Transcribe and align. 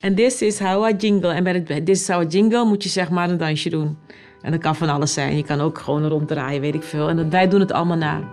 En 0.00 0.14
dit 0.14 0.40
is 0.40 0.60
I 0.60 0.94
jingle. 0.98 1.32
En 1.32 1.44
bij 1.44 1.64
dit 1.64 1.88
is 1.88 2.08
how 2.08 2.22
I 2.22 2.26
jingle 2.26 2.64
moet 2.64 2.82
je 2.82 2.88
zeg 2.88 3.10
maar 3.10 3.30
een 3.30 3.36
dansje 3.36 3.70
doen. 3.70 3.98
En 4.40 4.50
dat 4.50 4.60
kan 4.60 4.76
van 4.76 4.88
alles 4.88 5.12
zijn. 5.12 5.36
Je 5.36 5.44
kan 5.44 5.60
ook 5.60 5.78
gewoon 5.78 6.06
ronddraaien, 6.06 6.60
weet 6.60 6.74
ik 6.74 6.82
veel. 6.82 7.08
En 7.08 7.30
wij 7.30 7.48
doen 7.48 7.60
het 7.60 7.72
allemaal 7.72 7.96
na. 7.96 8.28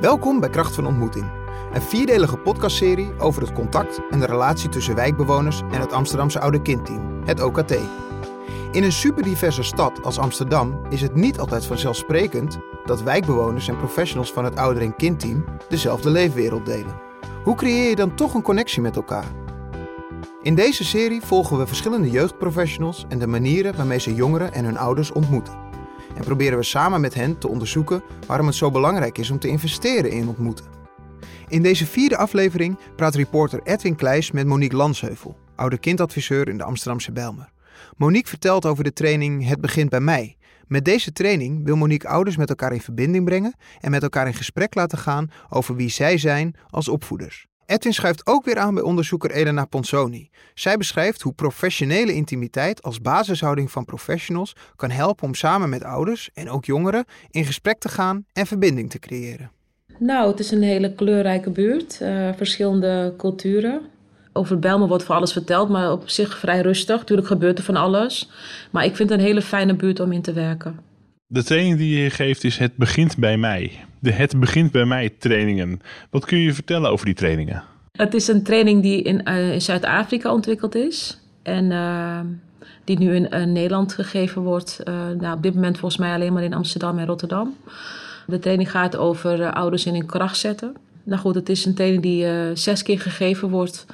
Welkom 0.00 0.40
bij 0.40 0.50
Kracht 0.50 0.74
van 0.74 0.86
Ontmoeting. 0.86 1.30
Een 1.72 1.82
vierdelige 1.82 2.36
podcastserie 2.36 3.18
over 3.18 3.42
het 3.42 3.52
contact 3.52 4.00
en 4.10 4.20
de 4.20 4.26
relatie 4.26 4.68
tussen 4.68 4.94
wijkbewoners 4.94 5.60
en 5.72 5.80
het 5.80 5.92
Amsterdamse 5.92 6.40
Oude 6.40 6.62
Kindteam, 6.62 7.22
het 7.24 7.42
OKT. 7.42 7.76
In 8.72 8.82
een 8.82 8.92
superdiverse 8.92 9.62
stad 9.62 10.02
als 10.02 10.18
Amsterdam 10.18 10.80
is 10.88 11.00
het 11.00 11.14
niet 11.14 11.38
altijd 11.38 11.66
vanzelfsprekend 11.66 12.58
dat 12.84 13.02
wijkbewoners 13.02 13.68
en 13.68 13.76
professionals 13.76 14.32
van 14.32 14.44
het 14.44 14.56
ouder- 14.56 14.82
en 14.82 14.96
kindteam 14.96 15.44
dezelfde 15.68 16.10
leefwereld 16.10 16.66
delen. 16.66 17.09
Hoe 17.44 17.54
creëer 17.54 17.88
je 17.88 17.96
dan 17.96 18.14
toch 18.14 18.34
een 18.34 18.42
connectie 18.42 18.82
met 18.82 18.96
elkaar? 18.96 19.32
In 20.42 20.54
deze 20.54 20.84
serie 20.84 21.20
volgen 21.20 21.58
we 21.58 21.66
verschillende 21.66 22.10
jeugdprofessionals 22.10 23.04
en 23.08 23.18
de 23.18 23.26
manieren 23.26 23.76
waarmee 23.76 24.00
ze 24.00 24.14
jongeren 24.14 24.52
en 24.52 24.64
hun 24.64 24.76
ouders 24.76 25.12
ontmoeten. 25.12 25.58
En 26.14 26.24
proberen 26.24 26.58
we 26.58 26.64
samen 26.64 27.00
met 27.00 27.14
hen 27.14 27.38
te 27.38 27.48
onderzoeken 27.48 28.02
waarom 28.26 28.46
het 28.46 28.54
zo 28.54 28.70
belangrijk 28.70 29.18
is 29.18 29.30
om 29.30 29.38
te 29.38 29.48
investeren 29.48 30.10
in 30.10 30.28
ontmoeten. 30.28 30.64
In 31.48 31.62
deze 31.62 31.86
vierde 31.86 32.16
aflevering 32.16 32.78
praat 32.96 33.14
reporter 33.14 33.60
Edwin 33.64 33.96
Kleijs 33.96 34.30
met 34.30 34.46
Monique 34.46 34.76
Lansheuvel, 34.76 35.36
oude 35.54 35.78
kindadviseur 35.78 36.48
in 36.48 36.58
de 36.58 36.64
Amsterdamse 36.64 37.12
Bijlmer. 37.12 37.52
Monique 37.96 38.28
vertelt 38.28 38.66
over 38.66 38.84
de 38.84 38.92
training 38.92 39.48
Het 39.48 39.60
begint 39.60 39.90
bij 39.90 40.00
mij. 40.00 40.36
Met 40.70 40.84
deze 40.84 41.12
training 41.12 41.64
wil 41.64 41.76
Monique 41.76 42.08
ouders 42.08 42.36
met 42.36 42.48
elkaar 42.48 42.72
in 42.72 42.80
verbinding 42.80 43.24
brengen 43.24 43.54
en 43.80 43.90
met 43.90 44.02
elkaar 44.02 44.26
in 44.26 44.34
gesprek 44.34 44.74
laten 44.74 44.98
gaan 44.98 45.30
over 45.48 45.76
wie 45.76 45.88
zij 45.88 46.18
zijn 46.18 46.54
als 46.68 46.88
opvoeders. 46.88 47.46
Edwin 47.66 47.92
schuift 47.92 48.26
ook 48.26 48.44
weer 48.44 48.58
aan 48.58 48.74
bij 48.74 48.82
onderzoeker 48.82 49.30
Elena 49.30 49.64
Ponsoni. 49.64 50.30
Zij 50.54 50.76
beschrijft 50.76 51.22
hoe 51.22 51.32
professionele 51.32 52.14
intimiteit 52.14 52.82
als 52.82 53.00
basishouding 53.00 53.70
van 53.70 53.84
professionals 53.84 54.56
kan 54.76 54.90
helpen 54.90 55.26
om 55.26 55.34
samen 55.34 55.68
met 55.68 55.84
ouders 55.84 56.30
en 56.34 56.50
ook 56.50 56.64
jongeren 56.64 57.04
in 57.30 57.44
gesprek 57.44 57.78
te 57.78 57.88
gaan 57.88 58.24
en 58.32 58.46
verbinding 58.46 58.90
te 58.90 58.98
creëren. 58.98 59.50
Nou, 59.98 60.30
het 60.30 60.38
is 60.38 60.50
een 60.50 60.62
hele 60.62 60.94
kleurrijke 60.94 61.50
buurt, 61.50 61.98
uh, 62.02 62.32
verschillende 62.36 63.14
culturen. 63.16 63.82
Over 64.32 64.58
Belmen 64.58 64.88
wordt 64.88 65.04
voor 65.04 65.14
alles 65.14 65.32
verteld, 65.32 65.68
maar 65.68 65.92
op 65.92 66.08
zich 66.08 66.38
vrij 66.38 66.60
rustig. 66.60 66.98
Natuurlijk 66.98 67.28
gebeurt 67.28 67.58
er 67.58 67.64
van 67.64 67.76
alles. 67.76 68.30
Maar 68.70 68.84
ik 68.84 68.96
vind 68.96 69.10
het 69.10 69.18
een 69.18 69.24
hele 69.24 69.42
fijne 69.42 69.74
buurt 69.74 70.00
om 70.00 70.12
in 70.12 70.22
te 70.22 70.32
werken. 70.32 70.78
De 71.26 71.44
training 71.44 71.76
die 71.76 72.02
je 72.02 72.10
geeft 72.10 72.44
is 72.44 72.58
Het 72.58 72.76
begint 72.76 73.16
bij 73.16 73.36
mij. 73.36 73.84
De 73.98 74.12
Het 74.12 74.40
begint 74.40 74.70
bij 74.70 74.84
mij 74.84 75.08
trainingen. 75.18 75.80
Wat 76.10 76.24
kun 76.24 76.38
je 76.38 76.54
vertellen 76.54 76.90
over 76.90 77.06
die 77.06 77.14
trainingen? 77.14 77.62
Het 77.92 78.14
is 78.14 78.28
een 78.28 78.42
training 78.42 78.82
die 78.82 79.02
in, 79.02 79.20
uh, 79.24 79.52
in 79.52 79.60
Zuid-Afrika 79.60 80.32
ontwikkeld 80.32 80.74
is. 80.74 81.18
En 81.42 81.70
uh, 81.70 82.20
die 82.84 82.98
nu 82.98 83.14
in 83.14 83.26
uh, 83.30 83.44
Nederland 83.44 83.92
gegeven 83.92 84.42
wordt. 84.42 84.80
nou, 85.18 85.36
op 85.36 85.42
dit 85.42 85.54
moment 85.54 85.78
volgens 85.78 86.00
mij 86.00 86.14
alleen 86.14 86.32
maar 86.32 86.42
in 86.42 86.54
Amsterdam 86.54 86.98
en 86.98 87.06
Rotterdam. 87.06 87.56
De 88.26 88.38
training 88.38 88.70
gaat 88.70 88.96
over 88.96 89.52
ouders 89.52 89.86
in 89.86 89.94
hun 89.94 90.06
kracht 90.06 90.36
zetten. 90.36 90.74
Nou 91.02 91.20
goed, 91.20 91.34
het 91.34 91.48
is 91.48 91.64
een 91.64 91.74
training 91.74 92.02
die 92.02 92.26
zes 92.54 92.82
keer 92.82 93.00
gegeven 93.00 93.48
wordt 93.48 93.86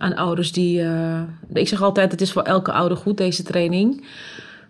aan 0.00 0.16
ouders 0.16 0.52
die. 0.52 0.80
Uh, 0.80 1.20
ik 1.52 1.68
zeg 1.68 1.82
altijd: 1.82 2.10
het 2.10 2.20
is 2.20 2.32
voor 2.32 2.42
elke 2.42 2.72
ouder 2.72 2.96
goed, 2.96 3.16
deze 3.16 3.42
training. 3.42 4.04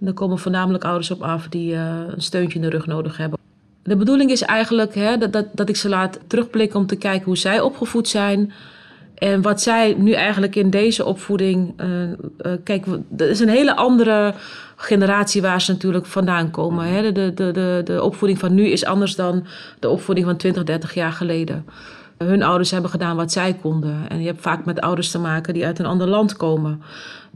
Er 0.04 0.12
komen 0.12 0.38
voornamelijk 0.38 0.84
ouders 0.84 1.10
op 1.10 1.22
af 1.22 1.48
die 1.48 1.72
uh, 1.72 1.98
een 2.08 2.22
steuntje 2.22 2.58
in 2.58 2.64
de 2.64 2.70
rug 2.70 2.86
nodig 2.86 3.16
hebben. 3.16 3.38
De 3.82 3.96
bedoeling 3.96 4.30
is 4.30 4.42
eigenlijk 4.42 4.94
hè, 4.94 5.18
dat, 5.18 5.32
dat, 5.32 5.46
dat 5.52 5.68
ik 5.68 5.76
ze 5.76 5.88
laat 5.88 6.18
terugblikken 6.26 6.80
om 6.80 6.86
te 6.86 6.96
kijken 6.96 7.24
hoe 7.24 7.36
zij 7.36 7.60
opgevoed 7.60 8.08
zijn. 8.08 8.52
En 9.14 9.42
wat 9.42 9.62
zij 9.62 9.94
nu 9.98 10.12
eigenlijk 10.12 10.56
in 10.56 10.70
deze 10.70 11.04
opvoeding. 11.04 11.80
Uh, 11.80 12.52
kijk, 12.64 12.86
er 13.16 13.28
is 13.28 13.40
een 13.40 13.48
hele 13.48 13.76
andere 13.76 14.34
generatie 14.76 15.42
waar 15.42 15.60
ze 15.60 15.72
natuurlijk 15.72 16.06
vandaan 16.06 16.50
komen. 16.50 16.86
Hè. 16.86 17.12
De, 17.12 17.34
de, 17.34 17.50
de, 17.52 17.80
de 17.84 18.02
opvoeding 18.02 18.38
van 18.38 18.54
nu 18.54 18.66
is 18.66 18.84
anders 18.84 19.14
dan 19.14 19.46
de 19.78 19.88
opvoeding 19.88 20.26
van 20.26 20.36
20, 20.36 20.64
30 20.64 20.94
jaar 20.94 21.12
geleden 21.12 21.64
hun 22.24 22.42
ouders 22.42 22.70
hebben 22.70 22.90
gedaan 22.90 23.16
wat 23.16 23.32
zij 23.32 23.54
konden. 23.54 24.08
En 24.08 24.20
je 24.20 24.26
hebt 24.26 24.40
vaak 24.40 24.64
met 24.64 24.80
ouders 24.80 25.10
te 25.10 25.18
maken 25.18 25.54
die 25.54 25.66
uit 25.66 25.78
een 25.78 25.86
ander 25.86 26.08
land 26.08 26.36
komen. 26.36 26.82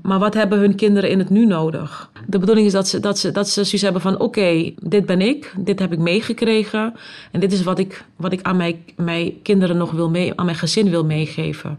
Maar 0.03 0.19
wat 0.19 0.35
hebben 0.35 0.59
hun 0.59 0.75
kinderen 0.75 1.11
in 1.11 1.19
het 1.19 1.31
nu 1.31 1.47
nodig? 1.47 2.11
De 2.27 2.39
bedoeling 2.39 2.67
is 2.67 2.73
dat 2.73 2.89
ze, 2.89 3.01
dat 3.01 3.19
ze, 3.19 3.31
dat 3.31 3.49
ze 3.49 3.65
zoiets 3.65 3.83
hebben 3.83 4.03
van: 4.03 4.21
oké, 4.21 4.73
dit 4.81 5.07
ben 5.07 5.21
ik, 5.21 5.55
dit 5.59 5.79
heb 5.79 5.93
ik 5.93 5.99
meegekregen. 5.99 6.95
En 7.31 7.41
dit 7.41 7.53
is 7.53 7.63
wat 7.63 7.79
ik, 7.79 8.05
wat 8.17 8.33
ik 8.33 8.43
aan 8.43 8.57
mijn, 8.57 8.85
mijn 8.97 9.43
kinderen 9.43 9.77
nog 9.77 9.91
wil 9.91 10.11
mee, 10.11 10.33
aan 10.37 10.45
mijn 10.45 10.57
gezin 10.57 10.91
wil 10.91 11.05
meegeven. 11.05 11.79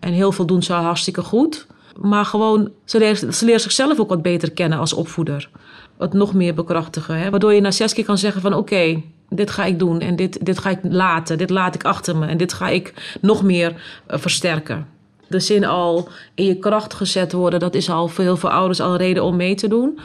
En 0.00 0.12
heel 0.12 0.32
veel 0.32 0.46
doen 0.46 0.62
ze 0.62 0.72
hartstikke 0.72 1.22
goed. 1.22 1.66
Maar 2.00 2.24
gewoon, 2.24 2.70
ze 2.84 2.98
leren, 2.98 3.34
ze 3.34 3.58
zichzelf 3.58 4.00
ook 4.00 4.08
wat 4.08 4.22
beter 4.22 4.52
kennen 4.52 4.78
als 4.78 4.92
opvoeder. 4.92 5.50
Het 5.98 6.12
nog 6.12 6.34
meer 6.34 6.54
bekrachtigen. 6.54 7.18
Hè? 7.18 7.30
Waardoor 7.30 7.52
je 7.52 7.60
na 7.60 7.70
zes 7.70 7.92
keer 7.92 8.04
kan 8.04 8.18
zeggen 8.18 8.40
van 8.40 8.54
oké, 8.54 9.02
dit 9.36 9.50
ga 9.50 9.64
ik 9.64 9.78
doen 9.78 10.00
en 10.00 10.16
dit, 10.16 10.46
dit 10.46 10.58
ga 10.58 10.70
ik 10.70 10.78
laten, 10.82 11.38
dit 11.38 11.50
laat 11.50 11.74
ik 11.74 11.84
achter 11.84 12.16
me 12.16 12.26
en 12.26 12.36
dit 12.36 12.52
ga 12.52 12.68
ik 12.68 13.16
nog 13.20 13.42
meer 13.42 13.70
uh, 13.70 14.18
versterken. 14.18 14.86
De 15.28 15.40
zin 15.40 15.64
al 15.64 16.08
in 16.34 16.44
je 16.44 16.58
kracht 16.58 16.94
gezet 16.94 17.32
worden, 17.32 17.60
dat 17.60 17.74
is 17.74 17.90
al 17.90 18.08
voor 18.08 18.24
heel 18.24 18.36
veel 18.36 18.50
ouders 18.50 18.80
al 18.80 18.90
een 18.90 18.96
reden 18.96 19.24
om 19.24 19.36
mee 19.36 19.54
te 19.54 19.68
doen. 19.68 19.98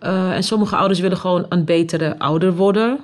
Uh, 0.00 0.34
en 0.34 0.42
sommige 0.42 0.76
ouders 0.76 1.00
willen 1.00 1.16
gewoon 1.16 1.46
een 1.48 1.64
betere 1.64 2.18
ouder 2.18 2.54
worden. 2.54 2.98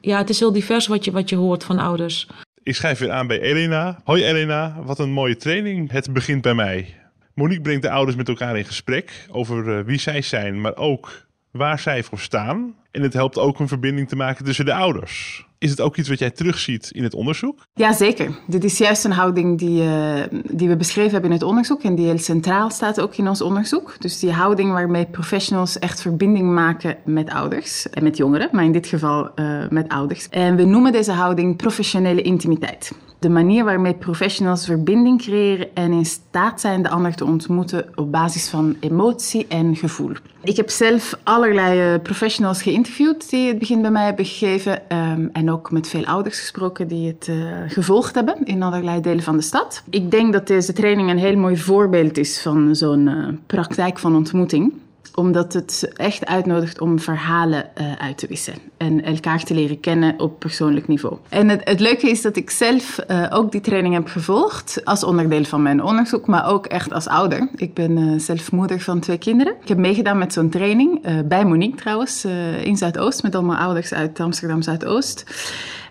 Ja, 0.00 0.18
het 0.18 0.30
is 0.30 0.38
heel 0.38 0.52
divers 0.52 0.86
wat 0.86 1.04
je, 1.04 1.10
wat 1.10 1.28
je 1.28 1.36
hoort 1.36 1.64
van 1.64 1.78
ouders. 1.78 2.26
Ik 2.62 2.74
schrijf 2.74 2.98
weer 2.98 3.10
aan 3.10 3.26
bij 3.26 3.40
Elena. 3.40 4.00
Hoi 4.04 4.24
Elena, 4.24 4.76
wat 4.84 4.98
een 4.98 5.12
mooie 5.12 5.36
training. 5.36 5.90
Het 5.90 6.12
begint 6.12 6.42
bij 6.42 6.54
mij. 6.54 6.94
Monique 7.34 7.62
brengt 7.62 7.82
de 7.82 7.90
ouders 7.90 8.16
met 8.16 8.28
elkaar 8.28 8.58
in 8.58 8.64
gesprek 8.64 9.26
over 9.30 9.78
uh, 9.78 9.84
wie 9.84 9.98
zij 9.98 10.22
zijn, 10.22 10.60
maar 10.60 10.76
ook 10.76 11.26
waar 11.52 11.78
zij 11.78 12.02
voor 12.02 12.18
staan. 12.18 12.74
En 12.90 13.02
het 13.02 13.12
helpt 13.12 13.38
ook 13.38 13.58
een 13.58 13.68
verbinding 13.68 14.08
te 14.08 14.16
maken 14.16 14.44
tussen 14.44 14.64
de 14.64 14.74
ouders. 14.74 15.46
Is 15.58 15.70
het 15.70 15.80
ook 15.80 15.96
iets 15.96 16.08
wat 16.08 16.18
jij 16.18 16.30
terugziet 16.30 16.90
in 16.90 17.02
het 17.02 17.14
onderzoek? 17.14 17.66
Jazeker. 17.74 18.38
Dit 18.46 18.64
is 18.64 18.78
juist 18.78 19.04
een 19.04 19.12
houding 19.12 19.58
die, 19.58 19.82
uh, 19.82 20.22
die 20.50 20.68
we 20.68 20.76
beschreven 20.76 21.12
hebben 21.12 21.30
in 21.30 21.36
het 21.36 21.46
onderzoek 21.46 21.82
en 21.82 21.94
die 21.94 22.06
heel 22.06 22.18
centraal 22.18 22.70
staat 22.70 23.00
ook 23.00 23.16
in 23.16 23.28
ons 23.28 23.42
onderzoek. 23.42 23.96
Dus 23.98 24.18
die 24.18 24.32
houding 24.32 24.72
waarmee 24.72 25.06
professionals 25.06 25.78
echt 25.78 26.00
verbinding 26.00 26.54
maken 26.54 26.96
met 27.04 27.30
ouders 27.30 27.90
en 27.90 28.02
met 28.02 28.16
jongeren, 28.16 28.48
maar 28.52 28.64
in 28.64 28.72
dit 28.72 28.86
geval 28.86 29.30
uh, 29.34 29.68
met 29.68 29.88
ouders. 29.88 30.28
En 30.28 30.56
we 30.56 30.64
noemen 30.64 30.92
deze 30.92 31.12
houding 31.12 31.56
professionele 31.56 32.22
intimiteit 32.22 32.92
de 33.22 33.28
manier 33.28 33.64
waarmee 33.64 33.94
professionals 33.94 34.64
verbinding 34.64 35.22
creëren 35.22 35.74
en 35.74 35.92
in 35.92 36.04
staat 36.04 36.60
zijn 36.60 36.82
de 36.82 36.88
ander 36.88 37.14
te 37.14 37.24
ontmoeten 37.24 37.84
op 37.94 38.12
basis 38.12 38.48
van 38.48 38.76
emotie 38.80 39.46
en 39.48 39.76
gevoel. 39.76 40.12
Ik 40.42 40.56
heb 40.56 40.70
zelf 40.70 41.18
allerlei 41.22 41.98
professionals 41.98 42.62
geïnterviewd 42.62 43.30
die 43.30 43.48
het 43.48 43.58
begin 43.58 43.82
bij 43.82 43.90
mij 43.90 44.04
hebben 44.04 44.24
gegeven 44.24 44.82
um, 44.96 45.30
en 45.32 45.50
ook 45.50 45.70
met 45.70 45.88
veel 45.88 46.04
ouders 46.04 46.38
gesproken 46.38 46.88
die 46.88 47.06
het 47.06 47.26
uh, 47.30 47.36
gevolgd 47.66 48.14
hebben 48.14 48.44
in 48.44 48.62
allerlei 48.62 49.00
delen 49.00 49.22
van 49.22 49.36
de 49.36 49.42
stad. 49.42 49.82
Ik 49.90 50.10
denk 50.10 50.32
dat 50.32 50.46
deze 50.46 50.72
training 50.72 51.10
een 51.10 51.18
heel 51.18 51.36
mooi 51.36 51.56
voorbeeld 51.56 52.18
is 52.18 52.42
van 52.42 52.76
zo'n 52.76 53.06
uh, 53.06 53.28
praktijk 53.46 53.98
van 53.98 54.16
ontmoeting 54.16 54.72
omdat 55.14 55.52
het 55.52 55.90
echt 55.96 56.26
uitnodigt 56.26 56.80
om 56.80 56.98
verhalen 56.98 57.70
uh, 57.80 57.92
uit 57.98 58.18
te 58.18 58.26
wisselen 58.26 58.58
en 58.76 59.04
elkaar 59.04 59.42
te 59.42 59.54
leren 59.54 59.80
kennen 59.80 60.20
op 60.20 60.38
persoonlijk 60.38 60.88
niveau. 60.88 61.16
En 61.28 61.48
het, 61.48 61.60
het 61.64 61.80
leuke 61.80 62.10
is 62.10 62.22
dat 62.22 62.36
ik 62.36 62.50
zelf 62.50 62.98
uh, 63.10 63.26
ook 63.30 63.52
die 63.52 63.60
training 63.60 63.94
heb 63.94 64.08
gevolgd 64.08 64.80
als 64.84 65.04
onderdeel 65.04 65.44
van 65.44 65.62
mijn 65.62 65.82
onderzoek, 65.82 66.26
maar 66.26 66.46
ook 66.46 66.66
echt 66.66 66.92
als 66.92 67.06
ouder. 67.06 67.48
Ik 67.56 67.74
ben 67.74 67.98
uh, 67.98 68.18
zelf 68.18 68.52
moeder 68.52 68.80
van 68.80 69.00
twee 69.00 69.18
kinderen. 69.18 69.54
Ik 69.62 69.68
heb 69.68 69.78
meegedaan 69.78 70.18
met 70.18 70.32
zo'n 70.32 70.50
training 70.50 71.00
bij 71.28 71.44
Monique 71.44 71.76
trouwens 71.76 72.24
in 72.62 72.76
Zuidoost 72.76 73.22
met 73.22 73.34
allemaal 73.34 73.56
ouders 73.56 73.94
uit 73.94 74.20
Amsterdam 74.20 74.62
Zuidoost. 74.62 75.24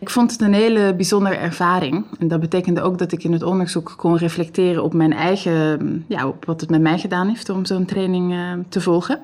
Ik 0.02 0.10
vond 0.10 0.32
het 0.32 0.42
een 0.42 0.54
hele 0.54 0.94
bijzondere 0.96 1.36
ervaring. 1.36 2.06
En 2.20 2.28
dat 2.28 2.40
betekende 2.40 2.82
ook 2.82 2.98
dat 2.98 3.12
ik 3.12 3.24
in 3.24 3.34
het 3.34 3.44
onderzoek 3.44 3.94
kon 3.98 4.18
reflecteren 4.18 4.84
op 4.84 4.94
mijn 4.94 5.14
eigen, 5.14 6.06
ja, 6.08 6.28
op 6.28 6.46
wat 6.46 6.62
het 6.62 6.70
met 6.70 6.82
mij 6.82 7.00
gedaan 7.00 7.28
heeft 7.28 7.50
om 7.50 7.66
zo'n 7.66 7.86
training 7.86 8.34
uh, 8.34 8.52
te 8.70 8.82
volgen. 8.82 9.20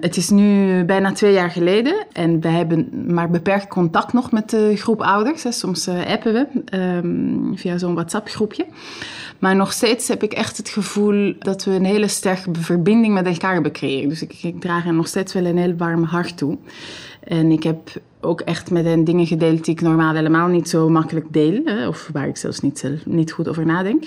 Het 0.00 0.16
is 0.16 0.30
nu 0.30 0.84
bijna 0.84 1.12
twee 1.12 1.32
jaar 1.32 1.50
geleden 1.50 1.94
en 2.12 2.40
we 2.40 2.48
hebben 2.48 2.88
maar 3.14 3.30
beperkt 3.30 3.68
contact 3.68 4.12
nog 4.12 4.32
met 4.32 4.50
de 4.50 4.76
groep 4.76 5.02
ouders. 5.02 5.58
Soms 5.58 5.88
uh, 5.88 6.06
appen 6.06 6.32
we 6.32 6.78
um, 6.78 7.52
via 7.56 7.78
zo'n 7.78 7.94
WhatsApp-groepje. 7.94 8.66
Maar 9.38 9.56
nog 9.56 9.72
steeds 9.72 10.08
heb 10.08 10.22
ik 10.22 10.32
echt 10.32 10.56
het 10.56 10.68
gevoel 10.68 11.34
dat 11.38 11.64
we 11.64 11.70
een 11.70 11.84
hele 11.84 12.08
sterke 12.08 12.50
verbinding 12.52 13.14
met 13.14 13.26
elkaar 13.26 13.52
hebben. 13.52 14.08
Dus 14.08 14.22
ik, 14.22 14.42
ik 14.42 14.60
draag 14.60 14.86
er 14.86 14.94
nog 14.94 15.06
steeds 15.06 15.32
wel 15.32 15.44
een 15.44 15.58
heel 15.58 15.76
warm 15.76 16.02
hart 16.02 16.36
toe. 16.36 16.58
En 17.20 17.50
ik 17.50 17.62
heb 17.62 17.90
ook 18.24 18.40
echt 18.40 18.70
met 18.70 18.84
hen 18.84 19.04
dingen 19.04 19.26
gedeeld 19.26 19.64
die 19.64 19.74
ik 19.74 19.80
normaal 19.80 20.14
helemaal 20.14 20.48
niet 20.48 20.68
zo 20.68 20.88
makkelijk 20.88 21.26
deel. 21.32 21.60
Hè, 21.64 21.88
of 21.88 22.10
waar 22.12 22.28
ik 22.28 22.36
zelfs 22.36 22.60
niet, 22.60 22.90
niet 23.04 23.32
goed 23.32 23.48
over 23.48 23.66
nadenk. 23.66 24.04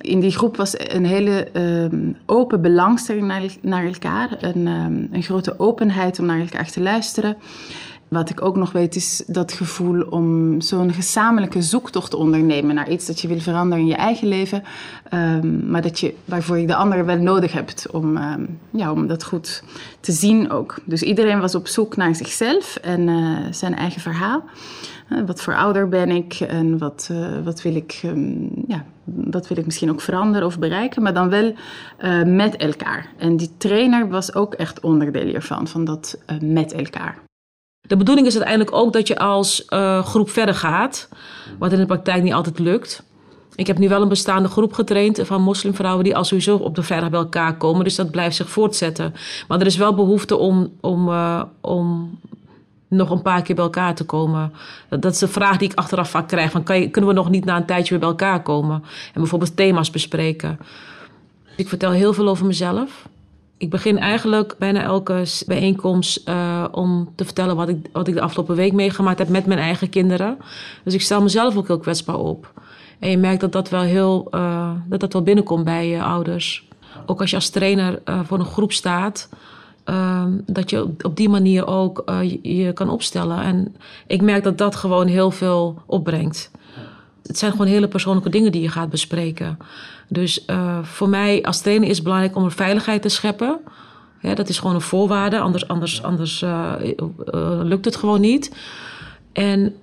In 0.00 0.20
die 0.20 0.30
groep 0.30 0.56
was 0.56 0.74
een 0.76 1.06
hele 1.06 1.48
um, 1.52 2.16
open 2.26 2.60
belangstelling 2.60 3.26
naar, 3.26 3.42
naar 3.60 3.84
elkaar. 3.84 4.36
Een, 4.40 4.66
um, 4.66 5.08
een 5.12 5.22
grote 5.22 5.58
openheid 5.58 6.18
om 6.18 6.26
naar 6.26 6.40
elkaar 6.40 6.70
te 6.70 6.80
luisteren. 6.80 7.36
Wat 8.12 8.30
ik 8.30 8.42
ook 8.42 8.56
nog 8.56 8.72
weet 8.72 8.96
is 8.96 9.22
dat 9.26 9.52
gevoel 9.52 10.02
om 10.02 10.60
zo'n 10.60 10.92
gezamenlijke 10.92 11.62
zoektocht 11.62 12.10
te 12.10 12.16
ondernemen 12.16 12.74
naar 12.74 12.90
iets 12.90 13.06
dat 13.06 13.20
je 13.20 13.28
wil 13.28 13.40
veranderen 13.40 13.84
in 13.84 13.90
je 13.90 13.96
eigen 13.96 14.28
leven, 14.28 14.62
um, 15.14 15.70
maar 15.70 15.82
dat 15.82 16.00
je, 16.00 16.14
waarvoor 16.24 16.58
je 16.58 16.66
de 16.66 16.74
ander 16.74 17.06
wel 17.06 17.16
nodig 17.16 17.52
hebt 17.52 17.90
om, 17.90 18.16
um, 18.16 18.58
ja, 18.70 18.92
om 18.92 19.06
dat 19.06 19.24
goed 19.24 19.62
te 20.00 20.12
zien 20.12 20.50
ook. 20.50 20.78
Dus 20.84 21.02
iedereen 21.02 21.40
was 21.40 21.54
op 21.54 21.66
zoek 21.66 21.96
naar 21.96 22.14
zichzelf 22.14 22.76
en 22.76 23.08
uh, 23.08 23.38
zijn 23.50 23.74
eigen 23.74 24.00
verhaal. 24.00 24.44
Uh, 25.08 25.26
wat 25.26 25.42
voor 25.42 25.56
ouder 25.56 25.88
ben 25.88 26.10
ik 26.10 26.34
en 26.34 26.78
wat, 26.78 27.08
uh, 27.12 27.26
wat, 27.44 27.62
wil 27.62 27.74
ik, 27.74 28.00
um, 28.04 28.50
ja, 28.66 28.84
wat 29.04 29.48
wil 29.48 29.58
ik 29.58 29.64
misschien 29.64 29.90
ook 29.90 30.00
veranderen 30.00 30.46
of 30.46 30.58
bereiken, 30.58 31.02
maar 31.02 31.14
dan 31.14 31.28
wel 31.28 31.54
met 32.24 32.56
elkaar. 32.56 33.06
En 33.18 33.36
die 33.36 33.50
trainer 33.56 34.08
was 34.08 34.34
ook 34.34 34.54
echt 34.54 34.80
onderdeel 34.80 35.26
hiervan, 35.26 35.68
van 35.68 35.84
dat 35.84 36.18
met 36.40 36.72
elkaar. 36.72 37.30
De 37.86 37.96
bedoeling 37.96 38.26
is 38.26 38.34
uiteindelijk 38.34 38.76
ook 38.76 38.92
dat 38.92 39.08
je 39.08 39.18
als 39.18 39.64
uh, 39.68 40.04
groep 40.04 40.30
verder 40.30 40.54
gaat, 40.54 41.08
wat 41.58 41.72
in 41.72 41.78
de 41.78 41.86
praktijk 41.86 42.22
niet 42.22 42.32
altijd 42.32 42.58
lukt. 42.58 43.02
Ik 43.54 43.66
heb 43.66 43.78
nu 43.78 43.88
wel 43.88 44.02
een 44.02 44.08
bestaande 44.08 44.48
groep 44.48 44.72
getraind 44.72 45.20
van 45.22 45.42
moslimvrouwen 45.42 46.04
die 46.04 46.16
al 46.16 46.24
sowieso 46.24 46.56
op 46.56 46.74
de 46.74 46.82
vrijdag 46.82 47.10
bij 47.10 47.18
elkaar 47.20 47.56
komen. 47.56 47.84
Dus 47.84 47.94
dat 47.94 48.10
blijft 48.10 48.36
zich 48.36 48.48
voortzetten. 48.48 49.14
Maar 49.48 49.60
er 49.60 49.66
is 49.66 49.76
wel 49.76 49.94
behoefte 49.94 50.36
om, 50.36 50.72
om, 50.80 51.08
uh, 51.08 51.42
om 51.60 52.18
nog 52.88 53.10
een 53.10 53.22
paar 53.22 53.42
keer 53.42 53.54
bij 53.54 53.64
elkaar 53.64 53.94
te 53.94 54.04
komen. 54.04 54.52
Dat, 54.88 55.02
dat 55.02 55.12
is 55.12 55.18
de 55.18 55.28
vraag 55.28 55.56
die 55.56 55.70
ik 55.70 55.78
achteraf 55.78 56.10
vaak 56.10 56.28
krijg. 56.28 56.50
Van, 56.50 56.62
kan 56.62 56.80
je, 56.80 56.90
kunnen 56.90 57.10
we 57.10 57.16
nog 57.16 57.30
niet 57.30 57.44
na 57.44 57.56
een 57.56 57.66
tijdje 57.66 57.90
weer 57.90 57.98
bij 57.98 58.08
elkaar 58.08 58.42
komen? 58.42 58.82
En 59.14 59.20
bijvoorbeeld 59.20 59.56
thema's 59.56 59.90
bespreken. 59.90 60.58
Ik 61.56 61.68
vertel 61.68 61.90
heel 61.90 62.12
veel 62.12 62.28
over 62.28 62.46
mezelf. 62.46 63.08
Ik 63.62 63.70
begin 63.70 63.98
eigenlijk 63.98 64.54
bijna 64.58 64.82
elke 64.82 65.24
bijeenkomst 65.46 66.28
uh, 66.28 66.64
om 66.70 67.12
te 67.14 67.24
vertellen 67.24 67.56
wat 67.56 67.68
ik, 67.68 67.88
wat 67.92 68.08
ik 68.08 68.14
de 68.14 68.20
afgelopen 68.20 68.56
week 68.56 68.72
meegemaakt 68.72 69.18
heb 69.18 69.28
met 69.28 69.46
mijn 69.46 69.58
eigen 69.58 69.88
kinderen. 69.88 70.38
Dus 70.84 70.94
ik 70.94 71.00
stel 71.00 71.22
mezelf 71.22 71.56
ook 71.56 71.66
heel 71.66 71.78
kwetsbaar 71.78 72.18
op. 72.18 72.52
En 72.98 73.10
je 73.10 73.16
merkt 73.16 73.40
dat 73.40 73.52
dat 73.52 73.68
wel 73.68 73.80
heel 73.80 74.28
uh, 74.30 74.70
dat 74.88 75.00
dat 75.00 75.12
wel 75.12 75.22
binnenkomt 75.22 75.64
bij 75.64 75.88
je 75.88 76.02
ouders. 76.02 76.68
Ook 77.06 77.20
als 77.20 77.30
je 77.30 77.36
als 77.36 77.48
trainer 77.50 78.02
uh, 78.04 78.20
voor 78.24 78.38
een 78.38 78.44
groep 78.44 78.72
staat, 78.72 79.28
dat 80.46 80.70
je 80.70 80.94
op 81.02 81.16
die 81.16 81.28
manier 81.28 81.66
ook 81.66 82.04
je 82.42 82.72
kan 82.72 82.88
opstellen. 82.88 83.42
En 83.42 83.76
ik 84.06 84.22
merk 84.22 84.44
dat 84.44 84.58
dat 84.58 84.76
gewoon 84.76 85.06
heel 85.06 85.30
veel 85.30 85.82
opbrengt. 85.86 86.50
Het 87.26 87.38
zijn 87.38 87.50
gewoon 87.50 87.66
hele 87.66 87.88
persoonlijke 87.88 88.30
dingen 88.30 88.52
die 88.52 88.62
je 88.62 88.68
gaat 88.68 88.90
bespreken. 88.90 89.58
Dus 90.08 90.44
uh, 90.46 90.78
voor 90.82 91.08
mij 91.08 91.42
als 91.42 91.60
trainer 91.60 91.88
is 91.88 91.94
het 91.94 92.04
belangrijk 92.04 92.36
om 92.36 92.44
een 92.44 92.50
veiligheid 92.50 93.02
te 93.02 93.08
scheppen. 93.08 93.58
Ja, 94.20 94.34
dat 94.34 94.48
is 94.48 94.58
gewoon 94.58 94.74
een 94.74 94.80
voorwaarde, 94.80 95.38
anders, 95.40 95.68
anders, 95.68 96.02
anders 96.02 96.42
uh, 96.42 96.72
uh, 97.34 97.60
lukt 97.62 97.84
het 97.84 97.96
gewoon 97.96 98.20
niet. 98.20 98.54
En 99.32 99.74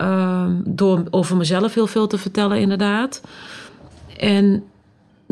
door 0.66 1.04
over 1.10 1.38
mezelf 1.38 1.74
heel 1.74 1.88
veel 1.88 2.08
te 2.08 2.18
vertellen, 2.18 2.60
inderdaad. 2.60 3.22
En 4.18 4.64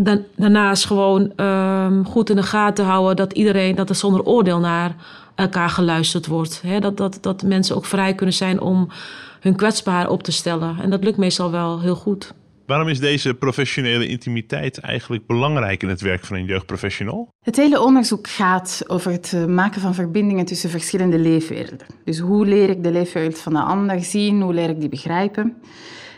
dan, 0.04 0.24
daarnaast 0.36 0.86
gewoon 0.86 1.34
ehm, 1.36 2.04
goed 2.04 2.30
in 2.30 2.36
de 2.36 2.44
gaten 2.44 2.86
houden 2.86 3.16
dat 3.16 3.34
iedereen, 3.34 3.76
dat 3.76 3.90
er 3.90 3.96
zonder 3.96 4.24
oordeel 4.24 4.60
naar 4.60 4.96
elkaar 5.36 5.70
geluisterd 5.70 6.28
wordt. 6.28 6.62
Hè? 6.62 6.80
Dat, 6.80 6.98
dat, 6.98 7.18
dat 7.22 7.44
mensen 7.44 7.76
ook 7.76 7.86
vrij 7.86 8.16
kunnen 8.16 8.36
zijn 8.36 8.60
om 8.62 8.88
hun 9.40 9.56
kwetsbaar 9.56 10.10
op 10.10 10.24
te 10.24 10.32
stellen. 10.32 10.78
En 10.82 10.90
dat 10.90 11.04
lukt 11.04 11.18
meestal 11.18 11.52
wel 11.52 11.82
heel 11.82 11.96
goed. 11.96 12.34
Waarom 12.66 12.88
is 12.88 13.00
deze 13.00 13.34
professionele 13.34 14.08
intimiteit 14.08 14.78
eigenlijk 14.78 15.28
belangrijk 15.28 15.84
in 15.84 15.90
het 15.90 16.02
werk 16.02 16.26
van 16.26 16.38
een 16.38 16.46
jeugdprofessional? 16.46 17.30
Het 17.42 17.56
hele 17.56 17.82
onderzoek 17.82 18.28
gaat 18.28 18.84
over 18.88 19.12
het 19.12 19.48
maken 19.48 19.82
van 19.82 19.94
verbindingen 19.94 20.46
tussen 20.46 20.70
verschillende 20.70 21.20
leefwerelden. 21.20 21.88
Dus 22.04 22.20
hoe 22.20 22.46
leer 22.46 22.70
ik 22.70 22.84
de 22.84 22.92
leefwereld 22.92 23.40
van 23.40 23.54
de 23.54 23.60
ander 23.60 24.04
zien, 24.04 24.42
hoe 24.42 24.54
leer 24.54 24.70
ik 24.70 24.80
die 24.80 24.90
begrijpen? 24.90 25.58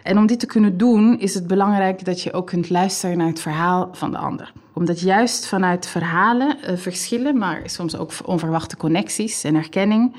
En 0.03 0.17
om 0.17 0.25
dit 0.25 0.39
te 0.39 0.45
kunnen 0.45 0.77
doen 0.77 1.19
is 1.19 1.33
het 1.33 1.47
belangrijk 1.47 2.05
dat 2.05 2.21
je 2.21 2.33
ook 2.33 2.47
kunt 2.47 2.69
luisteren 2.69 3.17
naar 3.17 3.27
het 3.27 3.41
verhaal 3.41 3.89
van 3.91 4.11
de 4.11 4.17
ander. 4.17 4.53
Omdat 4.73 4.99
juist 4.99 5.47
vanuit 5.47 5.87
verhalen 5.87 6.57
uh, 6.57 6.77
verschillen, 6.77 7.37
maar 7.37 7.61
soms 7.65 7.97
ook 7.97 8.11
onverwachte 8.25 8.77
connecties 8.77 9.43
en 9.43 9.55
herkenning 9.55 10.15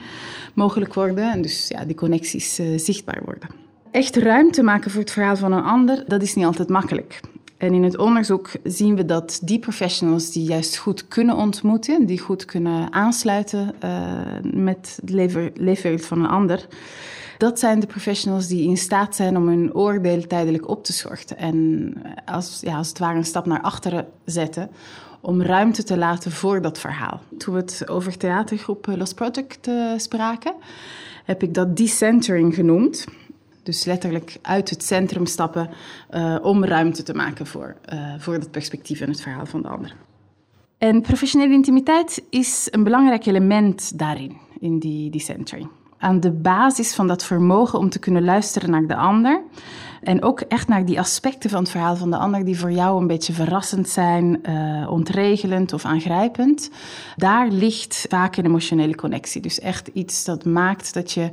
mogelijk 0.55 0.95
worden. 0.95 1.33
En 1.33 1.43
dus 1.43 1.69
ja, 1.69 1.85
die 1.85 1.97
connecties 1.97 2.61
uh, 2.61 2.79
zichtbaar 2.79 3.21
worden. 3.25 3.49
Echt 3.91 4.17
ruimte 4.17 4.63
maken 4.63 4.91
voor 4.91 5.01
het 5.01 5.11
verhaal 5.11 5.37
van 5.37 5.53
een 5.53 5.65
ander, 5.65 6.05
dat 6.07 6.23
is 6.23 6.35
niet 6.35 6.45
altijd 6.45 6.69
makkelijk. 6.69 7.21
En 7.61 7.75
in 7.75 7.83
het 7.83 7.99
onderzoek 7.99 8.51
zien 8.65 8.97
we 8.97 9.05
dat 9.05 9.41
die 9.43 9.59
professionals 9.59 10.31
die 10.31 10.45
juist 10.45 10.77
goed 10.77 11.09
kunnen 11.09 11.37
ontmoeten, 11.37 12.07
die 12.07 12.19
goed 12.19 12.45
kunnen 12.45 12.93
aansluiten 12.93 13.75
uh, 13.85 13.93
met 14.53 14.99
de 15.03 15.51
leefwereld 15.55 16.07
van 16.07 16.21
een 16.21 16.31
ander, 16.31 16.67
dat 17.41 17.59
zijn 17.59 17.81
de 17.81 17.87
professionals 17.87 18.47
die 18.47 18.69
in 18.69 18.77
staat 18.77 19.17
zijn 19.17 19.37
om 19.37 19.49
hun 19.49 19.75
oordeel 19.75 20.27
tijdelijk 20.27 20.69
op 20.69 20.85
te 20.85 20.93
schorten. 20.93 21.37
En 21.37 21.93
als, 22.25 22.61
ja, 22.61 22.77
als 22.77 22.89
het 22.89 22.99
ware 22.99 23.17
een 23.17 23.25
stap 23.25 23.47
naar 23.47 23.61
achteren 23.61 24.07
zetten 24.25 24.71
om 25.21 25.43
ruimte 25.43 25.83
te 25.83 25.97
laten 25.97 26.31
voor 26.31 26.63
dat 26.63 26.79
verhaal. 26.79 27.21
Toen 27.39 27.55
we 27.55 27.61
het 27.61 27.89
over 27.89 28.17
theatergroep 28.17 28.87
Lost 28.87 29.15
Project 29.15 29.69
uh, 29.69 29.93
spraken, 29.97 30.55
heb 31.25 31.43
ik 31.43 31.55
dat 31.55 31.77
decentering 31.77 32.55
genoemd. 32.55 33.07
Dus 33.63 33.85
letterlijk 33.85 34.39
uit 34.43 34.71
het 34.71 34.85
centrum 34.85 35.27
stappen 35.27 35.71
om 36.43 36.65
ruimte 36.65 37.03
te 37.03 37.15
maken 37.15 37.47
voor, 37.47 37.77
uh, 37.93 38.15
voor 38.19 38.35
het 38.35 38.51
perspectief 38.51 39.01
en 39.01 39.09
het 39.09 39.21
verhaal 39.21 39.47
van 39.47 39.63
de 39.63 39.69
ander. 39.69 39.97
En 40.79 41.03
professionele 41.03 41.53
intimiteit 41.53 42.23
is 42.31 42.69
een 42.71 42.85
belangrijk 42.85 43.27
element 43.27 43.99
daarin, 43.99 44.37
in 44.59 44.79
die 44.79 45.11
decentering. 45.11 45.69
Aan 46.01 46.21
de 46.21 46.31
basis 46.31 46.95
van 46.95 47.07
dat 47.07 47.25
vermogen 47.25 47.79
om 47.79 47.91
te 47.91 47.99
kunnen 47.99 48.25
luisteren 48.25 48.71
naar 48.71 48.87
de 48.87 48.97
ander. 48.97 49.43
En 50.03 50.23
ook 50.23 50.41
echt 50.41 50.69
naar 50.69 50.85
die 50.85 50.99
aspecten 50.99 51.51
van 51.51 51.61
het 51.61 51.71
verhaal 51.71 51.97
van 51.97 52.11
de 52.11 52.17
ander 52.17 52.45
die 52.45 52.59
voor 52.59 52.73
jou 52.73 53.01
een 53.01 53.07
beetje 53.07 53.33
verrassend 53.33 53.89
zijn, 53.89 54.41
uh, 54.49 54.91
ontregelend 54.91 55.73
of 55.73 55.85
aangrijpend. 55.85 56.71
Daar 57.17 57.49
ligt 57.49 58.07
vaak 58.09 58.37
een 58.37 58.45
emotionele 58.45 58.95
connectie. 58.95 59.41
Dus 59.41 59.61
echt 59.61 59.89
iets 59.89 60.25
dat 60.25 60.45
maakt 60.45 60.95
dat 60.95 61.13
je 61.13 61.31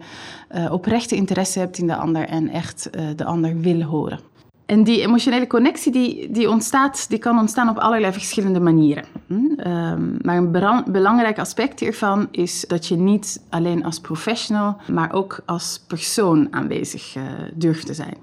uh, 0.55 0.71
oprechte 0.71 1.15
interesse 1.15 1.59
hebt 1.59 1.77
in 1.77 1.87
de 1.87 1.95
ander 1.95 2.27
en 2.27 2.49
echt 2.49 2.89
uh, 2.91 3.01
de 3.15 3.25
ander 3.25 3.59
wil 3.59 3.81
horen. 3.81 4.19
En 4.67 4.83
die 4.83 5.01
emotionele 5.01 5.47
connectie 5.47 5.91
die, 5.91 6.31
die 6.31 6.49
ontstaat, 6.49 7.09
die 7.09 7.19
kan 7.19 7.39
ontstaan 7.39 7.69
op 7.69 7.77
allerlei 7.77 8.13
verschillende 8.13 8.59
manieren. 8.59 9.03
Hm? 9.27 9.33
Um, 9.33 10.17
maar 10.21 10.37
een 10.37 10.51
belangrijk 10.91 11.39
aspect 11.39 11.79
hiervan 11.79 12.27
is 12.31 12.65
dat 12.67 12.87
je 12.87 12.95
niet 12.95 13.41
alleen 13.49 13.85
als 13.85 13.99
professional, 13.99 14.77
maar 14.91 15.13
ook 15.13 15.39
als 15.45 15.83
persoon 15.87 16.47
aanwezig 16.51 17.15
uh, 17.15 17.23
durft 17.53 17.85
te 17.85 17.93
zijn. 17.93 18.17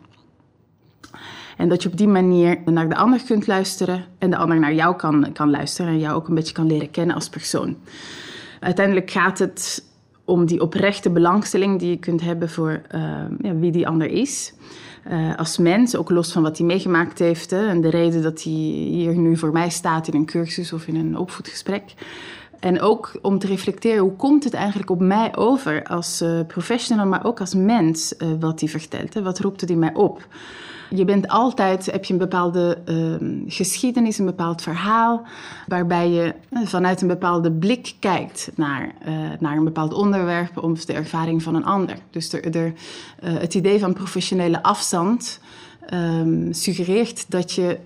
En 1.57 1.69
dat 1.69 1.83
je 1.83 1.89
op 1.89 1.97
die 1.97 2.09
manier 2.09 2.59
naar 2.65 2.89
de 2.89 2.97
ander 2.97 3.23
kunt 3.27 3.47
luisteren 3.47 4.05
en 4.19 4.31
de 4.31 4.37
ander 4.37 4.59
naar 4.59 4.75
jou 4.75 4.97
kan, 4.97 5.33
kan 5.33 5.51
luisteren 5.51 5.93
en 5.93 5.99
jou 5.99 6.15
ook 6.15 6.29
een 6.29 6.35
beetje 6.35 6.55
kan 6.55 6.67
leren 6.67 6.91
kennen 6.91 7.15
als 7.15 7.29
persoon. 7.29 7.77
Uiteindelijk 8.61 9.11
gaat 9.11 9.39
het 9.39 9.85
om 10.25 10.47
die 10.47 10.61
oprechte 10.61 11.11
belangstelling 11.11 11.79
die 11.79 11.91
je 11.91 11.99
kunt 11.99 12.21
hebben 12.21 12.51
voor 12.51 12.83
uh, 12.95 13.01
ja, 13.41 13.55
wie 13.55 13.73
die 13.73 13.89
ander 13.89 14.11
is. 14.11 14.55
Uh, 15.11 15.37
als 15.37 15.59
mens, 15.59 15.97
ook 15.97 16.11
los 16.11 16.33
van 16.33 16.43
wat 16.43 16.59
hij 16.59 16.67
meegemaakt 16.67 17.19
heeft 17.19 17.51
hè, 17.51 17.67
en 17.67 17.81
de 17.81 17.91
reden 17.91 18.23
dat 18.23 18.43
hij 18.43 18.53
hier 18.53 19.17
nu 19.17 19.37
voor 19.37 19.53
mij 19.53 19.71
staat 19.71 20.09
in 20.09 20.15
een 20.15 20.27
cursus 20.27 20.73
of 20.73 20.87
in 20.87 20.97
een 20.97 21.19
opvoedgesprek. 21.19 21.95
En 22.61 22.81
ook 22.81 23.19
om 23.23 23.39
te 23.39 23.47
reflecteren, 23.47 24.03
hoe 24.03 24.17
komt 24.17 24.45
het 24.45 24.55
eigenlijk 24.55 24.91
op 24.91 25.01
mij 25.01 25.37
over 25.37 25.83
als 25.83 26.23
uh, 26.23 26.41
professional, 26.47 27.07
maar 27.07 27.25
ook 27.25 27.41
als 27.41 27.55
mens, 27.55 28.15
uh, 28.19 28.29
wat 28.41 28.61
hij 28.61 28.69
vertelt? 28.69 29.15
Hè? 29.15 29.23
Wat 29.23 29.39
roept 29.39 29.61
het 29.61 29.71
in 29.71 29.79
mij 29.79 29.95
op? 29.95 30.27
Je 30.91 31.05
bent 31.05 31.29
altijd, 31.29 31.87
heb 31.87 32.05
je 32.05 32.13
een 32.13 32.19
bepaalde 32.19 32.79
uh, 32.89 33.45
geschiedenis, 33.47 34.19
een 34.19 34.25
bepaald 34.25 34.63
verhaal, 34.63 35.23
waarbij 35.67 36.11
je 36.11 36.35
vanuit 36.65 37.01
een 37.01 37.09
bepaalde 37.09 37.53
blik 37.53 37.95
kijkt 37.99 38.51
naar, 38.55 38.93
uh, 39.09 39.15
naar 39.41 39.57
een 39.57 39.65
bepaald 39.65 39.93
onderwerp 39.93 40.63
of 40.63 40.85
de 40.85 40.93
ervaring 40.93 41.43
van 41.43 41.55
een 41.55 41.65
ander. 41.65 41.97
Dus 42.11 42.33
er, 42.33 42.57
er, 42.57 42.67
uh, 42.67 43.39
het 43.39 43.55
idee 43.55 43.79
van 43.79 43.93
professionele 43.93 44.63
afstand 44.63 45.41
um, 45.93 46.53
suggereert 46.53 47.31
dat 47.31 47.53
je 47.53 47.79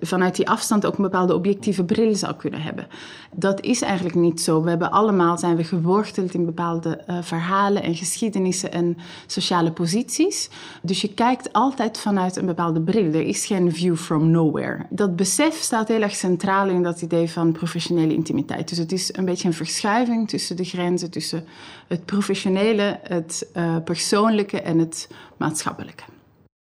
vanuit 0.00 0.36
die 0.36 0.48
afstand 0.48 0.86
ook 0.86 0.96
een 0.96 1.02
bepaalde 1.02 1.34
objectieve 1.34 1.84
bril 1.84 2.14
zou 2.14 2.34
kunnen 2.34 2.62
hebben. 2.62 2.86
Dat 3.34 3.60
is 3.60 3.82
eigenlijk 3.82 4.14
niet 4.14 4.40
zo. 4.40 4.62
We 4.62 4.68
hebben 4.68 4.90
allemaal 4.90 5.38
zijn 5.38 5.56
we 5.56 5.64
geworteld 5.64 6.34
in 6.34 6.44
bepaalde 6.44 7.00
uh, 7.08 7.18
verhalen 7.22 7.82
en 7.82 7.94
geschiedenissen 7.94 8.72
en 8.72 8.96
sociale 9.26 9.72
posities. 9.72 10.50
Dus 10.82 11.00
je 11.00 11.14
kijkt 11.14 11.52
altijd 11.52 11.98
vanuit 11.98 12.36
een 12.36 12.46
bepaalde 12.46 12.80
bril. 12.80 13.04
Er 13.04 13.26
is 13.26 13.46
geen 13.46 13.72
view 13.72 13.96
from 13.96 14.30
nowhere. 14.30 14.86
Dat 14.90 15.16
besef 15.16 15.54
staat 15.54 15.88
heel 15.88 16.02
erg 16.02 16.14
centraal 16.14 16.68
in 16.68 16.82
dat 16.82 17.02
idee 17.02 17.30
van 17.30 17.52
professionele 17.52 18.14
intimiteit. 18.14 18.68
Dus 18.68 18.78
het 18.78 18.92
is 18.92 19.16
een 19.16 19.24
beetje 19.24 19.48
een 19.48 19.54
verschuiving 19.54 20.28
tussen 20.28 20.56
de 20.56 20.64
grenzen 20.64 21.10
tussen 21.10 21.44
het 21.86 22.04
professionele, 22.04 22.98
het 23.02 23.46
uh, 23.56 23.76
persoonlijke 23.84 24.60
en 24.60 24.78
het 24.78 25.08
maatschappelijke. 25.36 26.02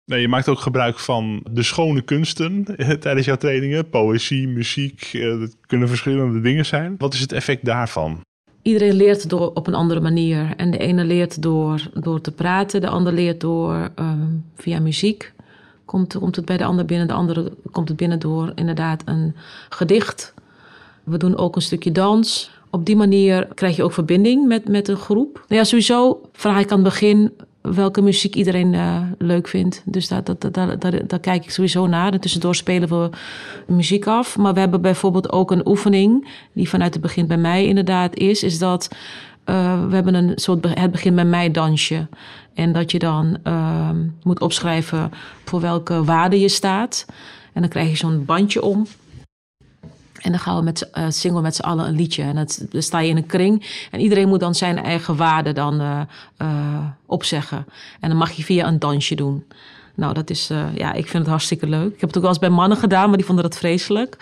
Nee, 0.07 0.21
je 0.21 0.27
maakt 0.27 0.49
ook 0.49 0.59
gebruik 0.59 0.99
van 0.99 1.43
de 1.51 1.63
schone 1.63 2.01
kunsten 2.01 2.65
tijdens 2.99 3.25
jouw 3.25 3.37
trainingen. 3.37 3.89
Poëzie, 3.89 4.47
muziek, 4.47 5.09
dat 5.21 5.55
kunnen 5.65 5.87
verschillende 5.87 6.41
dingen 6.41 6.65
zijn. 6.65 6.95
Wat 6.97 7.13
is 7.13 7.19
het 7.19 7.31
effect 7.31 7.65
daarvan? 7.65 8.21
iedereen 8.67 8.93
leert 8.93 9.29
door, 9.29 9.51
op 9.53 9.67
een 9.67 9.73
andere 9.73 9.99
manier. 9.99 10.53
En 10.57 10.71
de 10.71 10.77
ene 10.77 11.05
leert 11.05 11.41
door, 11.41 11.89
door 11.93 12.21
te 12.21 12.31
praten, 12.31 12.81
de 12.81 12.87
ander 12.87 13.13
leert 13.13 13.41
door 13.41 13.89
ehm, 13.95 14.27
via 14.55 14.79
muziek. 14.79 15.33
Komt, 15.85 16.17
komt 16.17 16.35
het 16.35 16.45
bij 16.45 16.57
de 16.57 16.63
ander 16.63 16.85
binnen, 16.85 17.07
de 17.07 17.13
andere 17.13 17.51
komt 17.71 17.87
het 17.87 17.97
binnen 17.97 18.19
door 18.19 18.51
inderdaad 18.55 19.01
een 19.05 19.35
gedicht. 19.69 20.33
We 21.03 21.17
doen 21.17 21.37
ook 21.37 21.55
een 21.55 21.61
stukje 21.61 21.91
dans. 21.91 22.51
Op 22.69 22.85
die 22.85 22.95
manier 22.95 23.47
krijg 23.53 23.75
je 23.75 23.83
ook 23.83 23.93
verbinding 23.93 24.47
met, 24.47 24.67
met 24.67 24.87
een 24.87 24.97
groep. 24.97 25.33
Nou 25.33 25.61
ja, 25.61 25.63
sowieso 25.63 26.21
vraag 26.33 26.59
ik 26.59 26.71
aan 26.71 26.79
het 26.79 26.89
begin 26.89 27.31
welke 27.61 28.01
muziek 28.01 28.35
iedereen 28.35 28.73
uh, 28.73 29.01
leuk 29.17 29.47
vindt. 29.47 29.81
Dus 29.85 30.07
daar, 30.07 30.23
daar, 30.23 30.51
daar, 30.51 30.79
daar, 30.79 31.07
daar 31.07 31.19
kijk 31.19 31.43
ik 31.43 31.51
sowieso 31.51 31.87
naar. 31.87 32.13
En 32.13 32.19
tussendoor 32.19 32.55
spelen 32.55 32.89
we 32.89 33.09
muziek 33.67 34.07
af. 34.07 34.37
Maar 34.37 34.53
we 34.53 34.59
hebben 34.59 34.81
bijvoorbeeld 34.81 35.31
ook 35.31 35.51
een 35.51 35.67
oefening... 35.67 36.27
die 36.53 36.69
vanuit 36.69 36.93
het 36.93 37.01
begin 37.01 37.27
bij 37.27 37.37
mij 37.37 37.65
inderdaad 37.65 38.15
is... 38.15 38.43
is 38.43 38.59
dat 38.59 38.89
uh, 39.45 39.87
we 39.87 39.95
hebben 39.95 40.13
een 40.13 40.31
soort 40.35 40.79
het 40.79 40.91
begin 40.91 41.15
bij 41.15 41.25
mij 41.25 41.51
dansje. 41.51 42.07
En 42.53 42.73
dat 42.73 42.91
je 42.91 42.99
dan 42.99 43.37
uh, 43.43 43.89
moet 44.23 44.39
opschrijven 44.39 45.11
voor 45.45 45.61
welke 45.61 46.03
waarde 46.03 46.39
je 46.39 46.49
staat. 46.49 47.05
En 47.53 47.61
dan 47.61 47.69
krijg 47.69 47.89
je 47.89 47.95
zo'n 47.95 48.25
bandje 48.25 48.61
om... 48.61 48.87
En 50.21 50.31
dan 50.31 50.39
gaan 50.39 50.57
we 50.57 50.63
met, 50.63 50.89
uh, 50.93 51.05
zingen 51.09 51.37
we 51.37 51.43
met 51.43 51.55
z'n 51.55 51.61
allen 51.61 51.87
een 51.87 51.95
liedje. 51.95 52.23
En 52.23 52.35
dan 52.35 52.81
sta 52.81 52.99
je 52.99 53.09
in 53.09 53.17
een 53.17 53.25
kring. 53.25 53.85
En 53.91 53.99
iedereen 53.99 54.27
moet 54.27 54.39
dan 54.39 54.55
zijn 54.55 54.77
eigen 54.77 55.15
waarde 55.15 55.53
dan 55.53 55.81
uh, 55.81 56.01
uh, 56.41 56.47
opzeggen. 57.05 57.65
En 57.99 58.09
dan 58.09 58.17
mag 58.17 58.31
je 58.31 58.43
via 58.43 58.67
een 58.67 58.79
dansje 58.79 59.15
doen. 59.15 59.43
Nou, 59.95 60.13
dat 60.13 60.29
is, 60.29 60.49
ja, 60.75 60.93
ik 60.93 61.07
vind 61.07 61.23
het 61.23 61.27
hartstikke 61.27 61.67
leuk. 61.67 61.93
Ik 61.93 61.99
heb 61.99 62.09
het 62.09 62.15
ook 62.15 62.21
wel 62.21 62.31
eens 62.31 62.39
bij 62.39 62.49
mannen 62.49 62.77
gedaan, 62.77 63.07
maar 63.07 63.17
die 63.17 63.25
vonden 63.25 63.43
dat 63.43 63.57
vreselijk. 63.57 64.17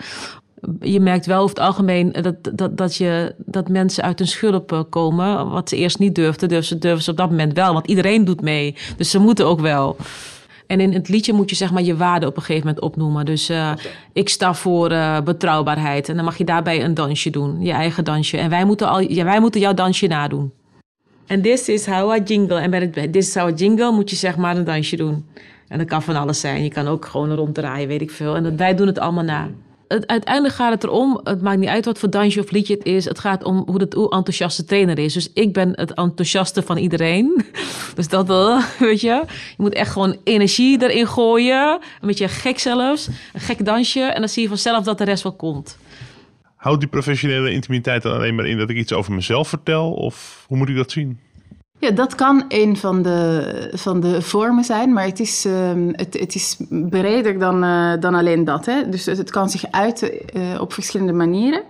Je 0.80 1.00
merkt 1.00 1.26
wel 1.26 1.42
over 1.42 1.56
het 1.56 1.64
algemeen 1.64 2.12
dat, 2.12 2.34
dat, 2.52 2.76
dat, 2.76 2.96
je, 2.96 3.34
dat 3.38 3.68
mensen 3.68 4.04
uit 4.04 4.18
hun 4.18 4.28
schulp 4.28 4.86
komen. 4.90 5.50
Wat 5.50 5.68
ze 5.68 5.76
eerst 5.76 5.98
niet 5.98 6.14
durfden, 6.14 6.48
durven 6.48 6.80
durven 6.80 7.02
ze 7.02 7.10
op 7.10 7.16
dat 7.16 7.30
moment 7.30 7.52
wel. 7.52 7.72
Want 7.72 7.86
iedereen 7.86 8.24
doet 8.24 8.40
mee. 8.40 8.76
Dus 8.96 9.10
ze 9.10 9.18
moeten 9.18 9.46
ook 9.46 9.60
wel. 9.60 9.96
En 10.66 10.80
in 10.80 10.92
het 10.92 11.08
liedje 11.08 11.32
moet 11.32 11.50
je 11.50 11.56
zeg 11.56 11.72
maar 11.72 11.82
je 11.82 11.96
waarde 11.96 12.26
op 12.26 12.36
een 12.36 12.42
gegeven 12.42 12.66
moment 12.66 12.84
opnoemen. 12.84 13.24
Dus 13.24 13.50
uh, 13.50 13.72
ik 14.12 14.28
sta 14.28 14.54
voor 14.54 14.92
uh, 14.92 15.20
betrouwbaarheid. 15.20 16.08
En 16.08 16.16
dan 16.16 16.24
mag 16.24 16.38
je 16.38 16.44
daarbij 16.44 16.84
een 16.84 16.94
dansje 16.94 17.30
doen, 17.30 17.60
je 17.60 17.72
eigen 17.72 18.04
dansje. 18.04 18.36
En 18.36 18.50
wij 18.50 18.64
moeten, 18.64 18.88
al, 18.88 19.00
ja, 19.00 19.24
wij 19.24 19.40
moeten 19.40 19.60
jouw 19.60 19.74
dansje 19.74 20.06
nadoen. 20.06 20.52
En 21.26 21.42
this 21.42 21.68
is 21.68 21.86
how 21.86 22.16
I 22.16 22.22
jingle. 22.22 22.60
En 22.60 22.70
bij 22.70 22.80
het 22.80 23.12
this 23.12 23.28
is 23.28 23.34
how 23.34 23.50
I 23.50 23.54
jingle 23.54 23.92
moet 23.92 24.10
je 24.10 24.16
zeg 24.16 24.36
maar 24.36 24.56
een 24.56 24.64
dansje 24.64 24.96
doen. 24.96 25.26
En 25.68 25.78
dat 25.78 25.86
kan 25.86 26.02
van 26.02 26.16
alles 26.16 26.40
zijn. 26.40 26.62
Je 26.62 26.68
kan 26.68 26.86
ook 26.86 27.04
gewoon 27.04 27.34
ronddraaien, 27.34 27.88
weet 27.88 28.00
ik 28.00 28.10
veel. 28.10 28.36
En 28.36 28.42
dat, 28.42 28.52
wij 28.56 28.74
doen 28.74 28.86
het 28.86 28.98
allemaal 28.98 29.24
na 29.24 29.48
het, 29.88 30.06
uiteindelijk 30.06 30.54
gaat 30.54 30.72
het 30.72 30.84
erom, 30.84 31.20
het 31.22 31.42
maakt 31.42 31.58
niet 31.58 31.68
uit 31.68 31.84
wat 31.84 31.98
voor 31.98 32.10
dansje 32.10 32.40
of 32.40 32.50
liedje 32.50 32.74
het 32.74 32.84
is. 32.84 33.04
Het 33.04 33.18
gaat 33.18 33.44
om 33.44 33.62
hoe, 33.66 33.80
het, 33.80 33.94
hoe 33.94 34.10
enthousiaste 34.10 34.64
trainer 34.64 34.98
is. 34.98 35.12
Dus 35.12 35.32
ik 35.32 35.52
ben 35.52 35.72
het 35.74 35.94
enthousiaste 35.94 36.62
van 36.62 36.76
iedereen. 36.76 37.44
Dus 37.94 38.08
dat, 38.08 38.30
uh, 38.30 38.64
weet 38.78 39.00
je. 39.00 39.22
Je 39.26 39.56
moet 39.56 39.74
echt 39.74 39.92
gewoon 39.92 40.16
energie 40.24 40.82
erin 40.82 41.06
gooien. 41.06 41.72
Een 42.00 42.06
beetje 42.06 42.28
gek 42.28 42.58
zelfs. 42.58 43.08
Een 43.32 43.40
gek 43.40 43.64
dansje. 43.64 44.00
En 44.00 44.20
dan 44.20 44.28
zie 44.28 44.42
je 44.42 44.48
vanzelf 44.48 44.84
dat 44.84 44.98
de 44.98 45.04
rest 45.04 45.22
wel 45.22 45.32
komt. 45.32 45.78
Houdt 46.56 46.80
die 46.80 46.88
professionele 46.88 47.50
intimiteit 47.50 48.02
dan 48.02 48.12
alleen 48.12 48.34
maar 48.34 48.46
in 48.46 48.58
dat 48.58 48.70
ik 48.70 48.76
iets 48.76 48.92
over 48.92 49.12
mezelf 49.12 49.48
vertel? 49.48 49.92
Of 49.92 50.44
hoe 50.48 50.56
moet 50.56 50.68
ik 50.68 50.76
dat 50.76 50.90
zien? 50.90 51.18
Ja, 51.78 51.90
dat 51.90 52.14
kan 52.14 52.44
een 52.48 52.76
van 52.76 53.02
de, 53.02 53.70
van 53.72 54.00
de 54.00 54.22
vormen 54.22 54.64
zijn, 54.64 54.92
maar 54.92 55.04
het 55.04 55.20
is, 55.20 55.46
uh, 55.46 55.70
het, 55.92 56.18
het 56.18 56.34
is 56.34 56.56
breder 56.68 57.38
dan, 57.38 57.64
uh, 57.64 57.92
dan 58.00 58.14
alleen 58.14 58.44
dat. 58.44 58.66
Hè? 58.66 58.88
Dus 58.88 59.04
het, 59.04 59.30
kan 59.30 59.50
zich 59.50 59.70
uiten 59.70 60.10
uh, 60.36 60.60
op 60.60 60.72
verschillende 60.72 61.12
manieren. 61.12 61.62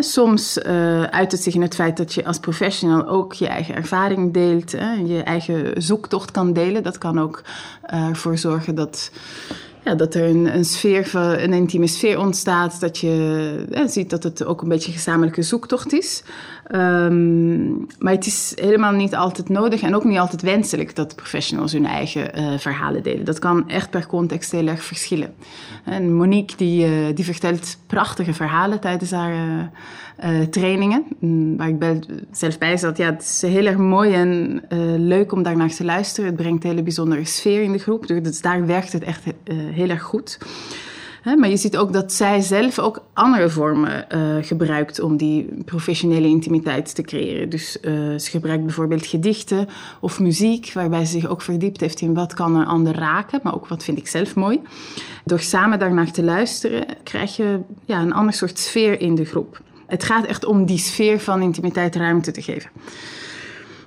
soms 0.00 0.58
uh, 0.58 1.02
uit 1.02 1.32
het 1.32 1.42
zich 1.42 1.54
in 1.54 1.62
het 1.62 1.74
feit 1.74 1.96
dat 1.96 2.14
je 2.14 2.24
als 2.24 2.38
professional 2.38 3.08
ook 3.08 3.32
je 3.32 3.46
eigen 3.46 3.74
ervaring 3.74 4.32
deelt, 4.32 4.72
hè? 4.72 4.92
je 4.92 5.22
eigen 5.22 5.82
zoektocht 5.82 6.30
kan 6.30 6.52
delen. 6.52 6.82
Dat 6.82 6.98
kan 6.98 7.20
ook 7.20 7.42
ervoor 7.82 8.38
zorgen 8.38 8.74
dat 8.74 9.10
ja, 9.84 9.94
dat 9.94 10.14
er 10.14 10.28
een, 10.28 10.54
een, 10.54 10.64
sfeer, 10.64 11.14
een 11.14 11.52
intieme 11.52 11.86
sfeer 11.86 12.18
ontstaat. 12.18 12.80
Dat 12.80 12.98
je 12.98 13.64
ziet 13.86 14.10
dat 14.10 14.22
het 14.22 14.44
ook 14.44 14.62
een 14.62 14.68
beetje 14.68 14.88
een 14.88 14.96
gezamenlijke 14.96 15.42
zoektocht 15.42 15.92
is. 15.92 16.22
Um, 16.74 17.86
maar 17.98 18.12
het 18.12 18.26
is 18.26 18.52
helemaal 18.54 18.92
niet 18.92 19.14
altijd 19.14 19.48
nodig 19.48 19.82
en 19.82 19.94
ook 19.94 20.04
niet 20.04 20.18
altijd 20.18 20.42
wenselijk 20.42 20.96
dat 20.96 21.16
professionals 21.16 21.72
hun 21.72 21.86
eigen 21.86 22.38
uh, 22.38 22.58
verhalen 22.58 23.02
delen. 23.02 23.24
Dat 23.24 23.38
kan 23.38 23.68
echt 23.68 23.90
per 23.90 24.06
context 24.06 24.50
heel 24.50 24.66
erg 24.66 24.82
verschillen. 24.82 25.34
En 25.84 26.14
Monique 26.14 26.56
die, 26.56 26.86
uh, 26.86 27.14
die 27.14 27.24
vertelt 27.24 27.78
prachtige 27.86 28.32
verhalen 28.34 28.80
tijdens 28.80 29.10
haar 29.10 29.70
uh, 30.24 30.40
trainingen. 30.40 31.04
Mm, 31.18 31.56
waar 31.56 31.68
ik 31.68 31.78
bij, 31.78 32.00
zelf 32.32 32.58
bij 32.58 32.76
zat. 32.76 32.96
Ja, 32.96 33.10
het 33.10 33.22
is 33.22 33.42
heel 33.42 33.66
erg 33.66 33.76
mooi 33.76 34.12
en 34.12 34.62
leuk 34.96 35.32
om 35.32 35.42
daarnaar 35.42 35.74
te 35.74 35.84
luisteren. 35.84 36.30
Het 36.30 36.38
brengt 36.38 36.64
een 36.64 36.70
hele 36.70 36.82
bijzondere 36.82 37.24
sfeer 37.24 37.62
in 37.62 37.72
de 37.72 37.78
groep. 37.78 38.06
Dus 38.06 38.40
daar 38.40 38.66
werkt 38.66 38.92
het 38.92 39.02
echt 39.02 39.24
heel 39.72 39.88
erg 39.88 40.02
goed. 40.02 40.38
Maar 41.24 41.48
je 41.48 41.56
ziet 41.56 41.76
ook 41.76 41.92
dat 41.92 42.12
zij 42.12 42.40
zelf 42.40 42.78
ook 42.78 43.02
andere 43.12 43.48
vormen 43.48 44.06
uh, 44.14 44.36
gebruikt 44.40 45.00
om 45.00 45.16
die 45.16 45.48
professionele 45.64 46.26
intimiteit 46.26 46.94
te 46.94 47.02
creëren. 47.02 47.48
Dus 47.48 47.78
uh, 47.82 47.92
ze 48.18 48.30
gebruikt 48.30 48.64
bijvoorbeeld 48.64 49.06
gedichten 49.06 49.68
of 50.00 50.20
muziek, 50.20 50.72
waarbij 50.72 51.04
ze 51.04 51.12
zich 51.12 51.28
ook 51.28 51.42
verdiept 51.42 51.80
heeft 51.80 52.00
in 52.00 52.14
wat 52.14 52.34
kan 52.34 52.56
een 52.56 52.66
ander 52.66 52.94
raken, 52.94 53.40
maar 53.42 53.54
ook 53.54 53.66
wat 53.66 53.84
vind 53.84 53.98
ik 53.98 54.08
zelf 54.08 54.34
mooi. 54.34 54.60
Door 55.24 55.40
samen 55.40 55.78
daarnaar 55.78 56.12
te 56.12 56.22
luisteren, 56.22 56.84
krijg 57.02 57.36
je 57.36 57.60
ja, 57.84 58.00
een 58.00 58.12
ander 58.12 58.34
soort 58.34 58.58
sfeer 58.58 59.00
in 59.00 59.14
de 59.14 59.24
groep. 59.24 59.60
Het 59.86 60.04
gaat 60.04 60.26
echt 60.26 60.44
om 60.44 60.64
die 60.64 60.78
sfeer 60.78 61.20
van 61.20 61.42
intimiteit 61.42 61.96
ruimte 61.96 62.30
te 62.30 62.42
geven. 62.42 62.70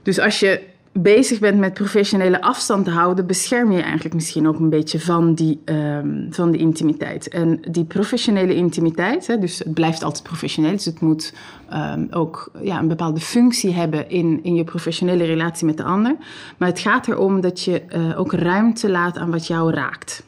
Dus 0.04 0.20
als 0.20 0.40
je 0.40 0.62
bezig 0.94 1.40
bent 1.40 1.60
met 1.60 1.74
professionele 1.74 2.42
afstand 2.42 2.86
te 2.86 2.92
houden, 2.92 3.28
bescherm 3.28 3.72
je 3.72 3.82
eigenlijk 3.82 4.16
misschien 4.16 4.48
ook 4.48 4.60
een 4.60 4.70
beetje 4.70 5.00
van 5.00 5.34
die, 5.34 5.62
um, 5.66 6.28
van 6.30 6.52
die 6.52 6.60
intimiteit. 6.60 7.28
En 7.28 7.60
die 7.72 7.86
professionele 7.86 8.56
intimiteit, 8.56 9.28
hè, 9.28 9.38
dus 9.38 9.60
het 9.60 9.74
blijft 9.74 10.04
altijd 10.04 10.24
professioneel, 10.24 10.72
dus 10.72 10.86
het 10.86 11.00
moet 11.00 11.34
um, 11.74 12.08
ook 12.12 12.52
ja, 12.62 12.80
een 12.80 12.88
bepaalde 12.88 13.20
functie 13.20 13.74
hebben 13.74 14.10
in, 14.10 14.40
in 14.44 14.56
je 14.56 14.64
professionele 14.64 15.24
relatie 15.24 15.66
met 15.66 15.78
de 15.78 15.84
ander. 15.84 16.16
Maar 16.58 16.70
het 16.70 16.80
gaat 16.80 17.08
erom 17.08 17.42
dat 17.42 17.64
je 17.64 17.82
uh, 17.96 18.20
ook 18.20 18.34
ruimte 18.34 18.90
laat 18.90 19.18
aan 19.18 19.32
wat 19.32 19.48
jou 19.48 19.74
raakt. 19.74 20.24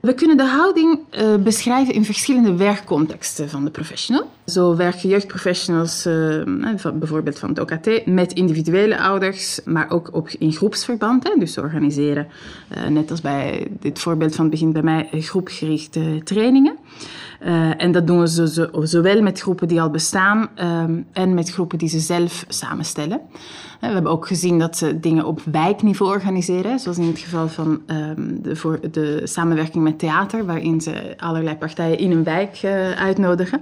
We 0.00 0.14
kunnen 0.14 0.36
de 0.36 0.46
houding 0.46 0.98
uh, 1.10 1.34
beschrijven 1.36 1.94
in 1.94 2.04
verschillende 2.04 2.54
werkcontexten 2.56 3.48
van 3.48 3.64
de 3.64 3.70
professional. 3.70 4.30
Zo 4.46 4.76
werken 4.76 5.08
jeugdprofessionals, 5.08 6.02
van, 6.76 6.98
bijvoorbeeld 6.98 7.38
van 7.38 7.48
het 7.48 7.58
OKT, 7.60 8.06
met 8.06 8.32
individuele 8.32 9.00
ouders, 9.00 9.60
maar 9.64 9.90
ook 9.90 10.08
op, 10.12 10.28
in 10.28 10.52
groepsverband. 10.52 11.28
Hè, 11.28 11.34
dus 11.38 11.58
organiseren, 11.58 12.28
uh, 12.76 12.86
net 12.86 13.10
als 13.10 13.20
bij 13.20 13.66
dit 13.80 13.98
voorbeeld 13.98 14.34
van 14.34 14.44
het 14.44 14.52
begin 14.52 14.72
bij 14.72 14.82
mij, 14.82 15.08
groepgerichte 15.12 16.20
trainingen. 16.24 16.76
En 17.78 17.92
dat 17.92 18.06
doen 18.06 18.28
zo, 18.28 18.68
zowel 18.82 19.22
met 19.22 19.40
groepen 19.40 19.68
die 19.68 19.80
al 19.80 19.90
bestaan 19.90 20.48
um, 20.62 21.06
en 21.12 21.34
met 21.34 21.50
groepen 21.50 21.78
die 21.78 21.88
ze 21.88 21.98
zelf 21.98 22.44
samenstellen. 22.48 23.20
We 23.80 23.86
hebben 23.86 24.12
ook 24.12 24.26
gezien 24.26 24.58
dat 24.58 24.76
ze 24.76 25.00
dingen 25.00 25.24
op 25.24 25.40
wijkniveau 25.52 26.12
organiseren, 26.12 26.78
zoals 26.78 26.98
in 26.98 27.06
het 27.06 27.18
geval 27.18 27.48
van 27.48 27.82
um, 27.86 28.42
de, 28.42 28.80
de 28.90 29.20
samenwerking 29.24 29.84
met 29.84 29.98
theater, 29.98 30.46
waarin 30.46 30.80
ze 30.80 31.14
allerlei 31.16 31.56
partijen 31.56 31.98
in 31.98 32.10
een 32.10 32.24
wijk 32.24 32.62
uh, 32.64 32.90
uitnodigen. 32.90 33.60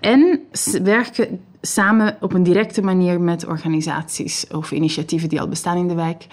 En 0.00 0.40
werken 0.82 1.40
samen 1.66 2.16
op 2.20 2.32
een 2.32 2.42
directe 2.42 2.82
manier 2.82 3.20
met 3.20 3.46
organisaties 3.46 4.46
of 4.52 4.70
initiatieven 4.70 5.28
die 5.28 5.40
al 5.40 5.48
bestaan 5.48 5.76
in 5.76 5.88
de 5.88 5.94
wijk, 5.94 6.26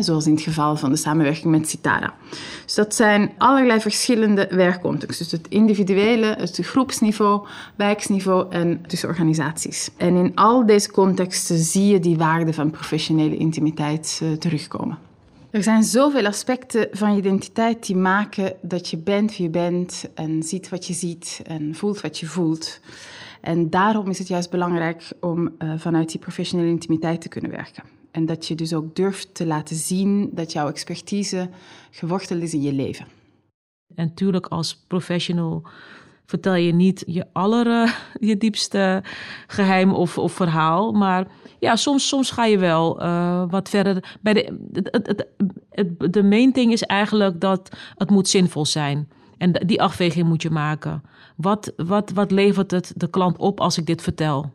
zoals 0.00 0.26
in 0.26 0.34
het 0.34 0.42
geval 0.42 0.76
van 0.76 0.90
de 0.90 0.96
samenwerking 0.96 1.44
met 1.44 1.68
Citara. 1.68 2.14
Dus 2.64 2.74
dat 2.74 2.94
zijn 2.94 3.30
allerlei 3.38 3.80
verschillende 3.80 4.48
werkcontexten. 4.50 5.28
Dus 5.28 5.32
het 5.32 5.48
individuele, 5.48 6.36
het 6.38 6.58
groepsniveau, 6.62 7.46
wijksniveau 7.76 8.50
en 8.50 8.84
tussen 8.86 9.08
organisaties. 9.08 9.90
En 9.96 10.16
in 10.16 10.34
al 10.34 10.66
deze 10.66 10.90
contexten 10.90 11.58
zie 11.58 11.86
je 11.86 12.00
die 12.00 12.16
waarde 12.16 12.52
van 12.52 12.70
professionele 12.70 13.36
intimiteit 13.36 14.20
uh, 14.22 14.32
terugkomen. 14.32 15.09
Er 15.50 15.62
zijn 15.62 15.82
zoveel 15.82 16.26
aspecten 16.26 16.88
van 16.92 17.12
je 17.12 17.18
identiteit 17.18 17.86
die 17.86 17.96
maken 17.96 18.56
dat 18.62 18.88
je 18.88 18.96
bent 18.96 19.36
wie 19.36 19.46
je 19.46 19.50
bent 19.50 20.08
en 20.14 20.42
ziet 20.42 20.68
wat 20.68 20.86
je 20.86 20.92
ziet 20.92 21.40
en 21.44 21.74
voelt 21.74 22.00
wat 22.00 22.18
je 22.18 22.26
voelt. 22.26 22.80
En 23.40 23.70
daarom 23.70 24.08
is 24.08 24.18
het 24.18 24.28
juist 24.28 24.50
belangrijk 24.50 25.12
om 25.20 25.54
uh, 25.58 25.72
vanuit 25.76 26.10
die 26.10 26.20
professionele 26.20 26.68
intimiteit 26.68 27.20
te 27.20 27.28
kunnen 27.28 27.50
werken. 27.50 27.82
En 28.10 28.26
dat 28.26 28.46
je 28.46 28.54
dus 28.54 28.74
ook 28.74 28.96
durft 28.96 29.34
te 29.34 29.46
laten 29.46 29.76
zien 29.76 30.30
dat 30.32 30.52
jouw 30.52 30.68
expertise 30.68 31.48
geworteld 31.90 32.42
is 32.42 32.54
in 32.54 32.62
je 32.62 32.72
leven. 32.72 33.06
En 33.94 34.06
natuurlijk 34.06 34.46
als 34.46 34.84
professional 34.86 35.62
vertel 36.26 36.54
je 36.54 36.72
niet 36.72 37.02
je 37.06 37.26
aller, 37.32 37.98
je 38.20 38.36
diepste 38.36 39.02
geheim 39.46 39.92
of, 39.92 40.18
of 40.18 40.32
verhaal. 40.32 40.92
Maar 40.92 41.26
ja, 41.60 41.76
soms, 41.76 42.08
soms 42.08 42.30
ga 42.30 42.44
je 42.44 42.58
wel 42.58 43.02
uh, 43.02 43.44
wat 43.48 43.68
verder. 43.68 44.18
Bij 44.20 44.32
de, 44.32 44.58
het, 44.72 45.24
het, 45.70 46.12
de 46.12 46.22
main 46.22 46.52
thing 46.52 46.72
is 46.72 46.82
eigenlijk 46.82 47.40
dat 47.40 47.76
het 47.96 48.10
moet 48.10 48.28
zinvol 48.28 48.66
zijn. 48.66 49.08
En 49.38 49.52
die 49.66 49.82
afweging 49.82 50.28
moet 50.28 50.42
je 50.42 50.50
maken. 50.50 51.02
Wat, 51.36 51.72
wat, 51.76 52.10
wat 52.10 52.30
levert 52.30 52.70
het 52.70 52.92
de 52.96 53.10
klant 53.10 53.36
op 53.36 53.60
als 53.60 53.78
ik 53.78 53.86
dit 53.86 54.02
vertel? 54.02 54.52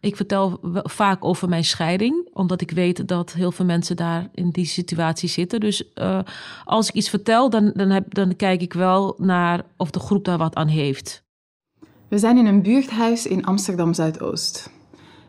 Ik 0.00 0.16
vertel 0.16 0.58
vaak 0.72 1.24
over 1.24 1.48
mijn 1.48 1.64
scheiding, 1.64 2.28
omdat 2.32 2.60
ik 2.60 2.70
weet 2.70 3.08
dat 3.08 3.32
heel 3.32 3.52
veel 3.52 3.64
mensen 3.64 3.96
daar 3.96 4.28
in 4.34 4.50
die 4.50 4.64
situatie 4.64 5.28
zitten. 5.28 5.60
Dus 5.60 5.82
uh, 5.94 6.18
als 6.64 6.88
ik 6.88 6.94
iets 6.94 7.08
vertel, 7.08 7.50
dan, 7.50 7.70
dan, 7.74 7.90
heb, 7.90 8.14
dan 8.14 8.36
kijk 8.36 8.60
ik 8.60 8.72
wel 8.72 9.14
naar 9.18 9.64
of 9.76 9.90
de 9.90 10.00
groep 10.00 10.24
daar 10.24 10.38
wat 10.38 10.54
aan 10.54 10.68
heeft. 10.68 11.22
We 12.08 12.18
zijn 12.18 12.36
in 12.36 12.46
een 12.46 12.62
buurthuis 12.62 13.26
in 13.26 13.44
Amsterdam 13.44 13.94
Zuidoost. 13.94 14.70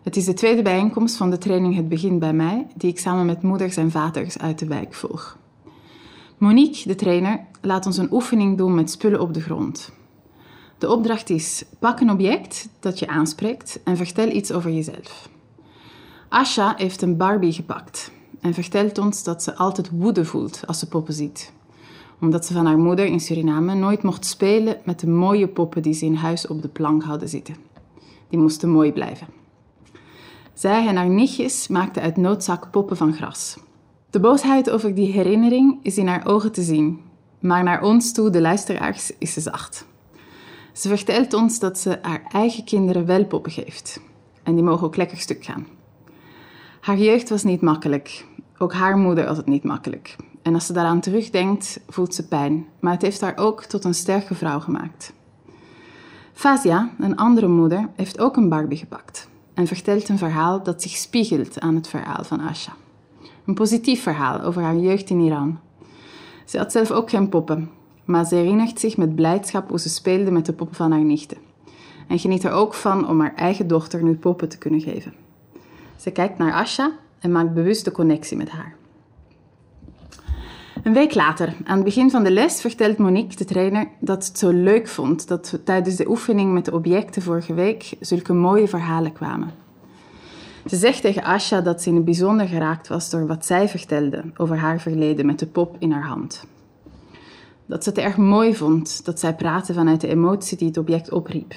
Het 0.03 0.15
is 0.15 0.25
de 0.25 0.33
tweede 0.33 0.61
bijeenkomst 0.61 1.15
van 1.15 1.29
de 1.29 1.37
training 1.37 1.75
Het 1.75 1.89
Begint 1.89 2.19
bij 2.19 2.33
mij, 2.33 2.67
die 2.75 2.89
ik 2.89 2.99
samen 2.99 3.25
met 3.25 3.41
moeders 3.41 3.77
en 3.77 3.91
vaders 3.91 4.37
uit 4.37 4.59
de 4.59 4.67
wijk 4.67 4.93
volg. 4.93 5.37
Monique, 6.37 6.87
de 6.87 6.95
trainer, 6.95 7.39
laat 7.61 7.85
ons 7.85 7.97
een 7.97 8.11
oefening 8.11 8.57
doen 8.57 8.75
met 8.75 8.91
spullen 8.91 9.21
op 9.21 9.33
de 9.33 9.41
grond. 9.41 9.91
De 10.77 10.89
opdracht 10.89 11.29
is: 11.29 11.65
pak 11.79 11.99
een 11.99 12.11
object 12.11 12.69
dat 12.79 12.99
je 12.99 13.07
aanspreekt 13.07 13.79
en 13.83 13.97
vertel 13.97 14.29
iets 14.29 14.51
over 14.51 14.71
jezelf. 14.71 15.29
Asha 16.29 16.73
heeft 16.77 17.01
een 17.01 17.17
Barbie 17.17 17.53
gepakt 17.53 18.11
en 18.39 18.53
vertelt 18.53 18.97
ons 18.97 19.23
dat 19.23 19.43
ze 19.43 19.55
altijd 19.55 19.89
woede 19.89 20.25
voelt 20.25 20.61
als 20.65 20.79
ze 20.79 20.87
poppen 20.87 21.13
ziet. 21.13 21.53
Omdat 22.21 22.45
ze 22.45 22.53
van 22.53 22.65
haar 22.65 22.77
moeder 22.77 23.05
in 23.05 23.19
Suriname 23.19 23.75
nooit 23.75 24.03
mocht 24.03 24.25
spelen 24.25 24.77
met 24.83 24.99
de 24.99 25.07
mooie 25.07 25.47
poppen 25.47 25.81
die 25.81 25.93
ze 25.93 26.05
in 26.05 26.15
huis 26.15 26.47
op 26.47 26.61
de 26.61 26.67
plank 26.67 27.03
hadden 27.03 27.29
zitten. 27.29 27.55
Die 28.29 28.39
moesten 28.39 28.69
mooi 28.69 28.91
blijven. 28.91 29.40
Zij 30.53 30.87
en 30.87 30.95
haar 30.95 31.09
nichtjes 31.09 31.67
maakten 31.67 32.01
uit 32.01 32.17
noodzak 32.17 32.71
poppen 32.71 32.97
van 32.97 33.13
gras. 33.13 33.57
De 34.09 34.19
boosheid 34.19 34.69
over 34.69 34.95
die 34.95 35.11
herinnering 35.11 35.79
is 35.81 35.97
in 35.97 36.07
haar 36.07 36.25
ogen 36.25 36.51
te 36.51 36.61
zien, 36.61 37.01
maar 37.39 37.63
naar 37.63 37.83
ons 37.83 38.13
toe, 38.13 38.29
de 38.29 38.41
luisteraars, 38.41 39.11
is 39.17 39.33
ze 39.33 39.41
zacht. 39.41 39.85
Ze 40.73 40.87
vertelt 40.87 41.33
ons 41.33 41.59
dat 41.59 41.79
ze 41.79 41.99
haar 42.01 42.23
eigen 42.31 42.63
kinderen 42.63 43.05
wel 43.05 43.25
poppen 43.25 43.51
geeft. 43.51 44.01
En 44.43 44.55
die 44.55 44.63
mogen 44.63 44.87
ook 44.87 44.95
lekker 44.95 45.17
stuk 45.17 45.43
gaan. 45.43 45.67
Haar 46.81 46.97
jeugd 46.97 47.29
was 47.29 47.43
niet 47.43 47.61
makkelijk. 47.61 48.25
Ook 48.57 48.73
haar 48.73 48.97
moeder 48.97 49.25
had 49.25 49.37
het 49.37 49.47
niet 49.47 49.63
makkelijk. 49.63 50.15
En 50.41 50.53
als 50.53 50.65
ze 50.65 50.73
daaraan 50.73 50.99
terugdenkt, 50.99 51.79
voelt 51.87 52.15
ze 52.15 52.27
pijn. 52.27 52.65
Maar 52.79 52.93
het 52.93 53.01
heeft 53.01 53.21
haar 53.21 53.37
ook 53.37 53.63
tot 53.63 53.83
een 53.83 53.93
sterke 53.93 54.35
vrouw 54.35 54.59
gemaakt. 54.59 55.13
Fazia, 56.33 56.91
een 56.99 57.15
andere 57.15 57.47
moeder, 57.47 57.89
heeft 57.95 58.19
ook 58.19 58.37
een 58.37 58.49
Barbie 58.49 58.77
gepakt. 58.77 59.29
En 59.61 59.67
vertelt 59.67 60.09
een 60.09 60.17
verhaal 60.17 60.63
dat 60.63 60.81
zich 60.81 60.91
spiegelt 60.91 61.59
aan 61.59 61.75
het 61.75 61.87
verhaal 61.87 62.23
van 62.23 62.39
Asha. 62.39 62.73
Een 63.45 63.53
positief 63.53 64.01
verhaal 64.01 64.41
over 64.41 64.61
haar 64.61 64.75
jeugd 64.75 65.09
in 65.09 65.19
Iran. 65.19 65.59
Ze 66.45 66.57
had 66.57 66.71
zelf 66.71 66.91
ook 66.91 67.09
geen 67.09 67.29
poppen, 67.29 67.69
maar 68.05 68.25
ze 68.25 68.35
herinnert 68.35 68.79
zich 68.79 68.97
met 68.97 69.15
blijdschap 69.15 69.69
hoe 69.69 69.79
ze 69.79 69.89
speelde 69.89 70.31
met 70.31 70.45
de 70.45 70.53
poppen 70.53 70.75
van 70.75 70.91
haar 70.91 71.03
nichten. 71.03 71.37
En 72.07 72.19
geniet 72.19 72.43
er 72.43 72.51
ook 72.51 72.73
van 72.73 73.07
om 73.07 73.19
haar 73.19 73.35
eigen 73.35 73.67
dochter 73.67 74.03
nu 74.03 74.15
poppen 74.15 74.49
te 74.49 74.57
kunnen 74.57 74.81
geven. 74.81 75.13
Ze 75.95 76.11
kijkt 76.11 76.37
naar 76.37 76.53
Asha 76.53 76.91
en 77.19 77.31
maakt 77.31 77.53
bewust 77.53 77.85
de 77.85 77.91
connectie 77.91 78.37
met 78.37 78.49
haar. 78.49 78.75
Een 80.83 80.93
week 80.93 81.15
later, 81.15 81.53
aan 81.63 81.75
het 81.75 81.83
begin 81.83 82.09
van 82.09 82.23
de 82.23 82.31
les, 82.31 82.61
vertelt 82.61 82.97
Monique, 82.97 83.35
de 83.35 83.45
trainer, 83.45 83.87
dat 83.99 84.23
ze 84.23 84.29
het 84.29 84.39
zo 84.39 84.49
leuk 84.49 84.87
vond 84.87 85.27
dat 85.27 85.59
tijdens 85.63 85.95
de 85.95 86.09
oefening 86.09 86.53
met 86.53 86.65
de 86.65 86.73
objecten 86.73 87.21
vorige 87.21 87.53
week 87.53 87.93
zulke 87.99 88.33
mooie 88.33 88.67
verhalen 88.67 89.13
kwamen. 89.13 89.51
Ze 90.65 90.75
zegt 90.75 91.01
tegen 91.01 91.23
Asha 91.23 91.61
dat 91.61 91.81
ze 91.81 91.89
in 91.89 91.95
het 91.95 92.05
bijzonder 92.05 92.47
geraakt 92.47 92.87
was 92.87 93.09
door 93.09 93.27
wat 93.27 93.45
zij 93.45 93.69
vertelde 93.69 94.23
over 94.37 94.57
haar 94.57 94.79
verleden 94.79 95.25
met 95.25 95.39
de 95.39 95.47
pop 95.47 95.75
in 95.79 95.91
haar 95.91 96.07
hand. 96.07 96.43
Dat 97.65 97.83
ze 97.83 97.89
het 97.89 97.99
erg 97.99 98.17
mooi 98.17 98.55
vond 98.55 99.05
dat 99.05 99.19
zij 99.19 99.35
praatte 99.35 99.73
vanuit 99.73 100.01
de 100.01 100.07
emotie 100.07 100.57
die 100.57 100.67
het 100.67 100.77
object 100.77 101.11
opriep, 101.11 101.53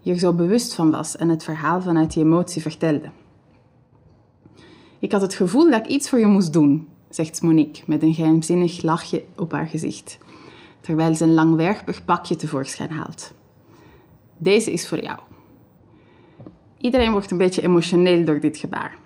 hier 0.00 0.18
zo 0.18 0.32
bewust 0.32 0.74
van 0.74 0.90
was 0.90 1.16
en 1.16 1.28
het 1.28 1.44
verhaal 1.44 1.80
vanuit 1.80 2.12
die 2.12 2.24
emotie 2.24 2.62
vertelde. 2.62 3.10
Ik 4.98 5.12
had 5.12 5.20
het 5.20 5.34
gevoel 5.34 5.70
dat 5.70 5.80
ik 5.80 5.86
iets 5.86 6.08
voor 6.08 6.18
je 6.18 6.26
moest 6.26 6.52
doen, 6.52 6.88
zegt 7.10 7.42
Monique 7.42 7.82
met 7.86 8.02
een 8.02 8.14
geheimzinnig 8.14 8.82
lachje 8.82 9.24
op 9.36 9.52
haar 9.52 9.66
gezicht, 9.66 10.18
terwijl 10.80 11.14
ze 11.14 11.24
een 11.24 11.34
langwerpig 11.34 12.04
pakje 12.04 12.36
tevoorschijn 12.36 12.90
haalt. 12.90 13.34
Deze 14.36 14.72
is 14.72 14.88
voor 14.88 15.02
jou. 15.02 15.18
Iedereen 16.78 17.12
wordt 17.12 17.30
een 17.30 17.38
beetje 17.38 17.62
emotioneel 17.62 18.24
door 18.24 18.40
dit 18.40 18.56
gebaar. 18.56 18.98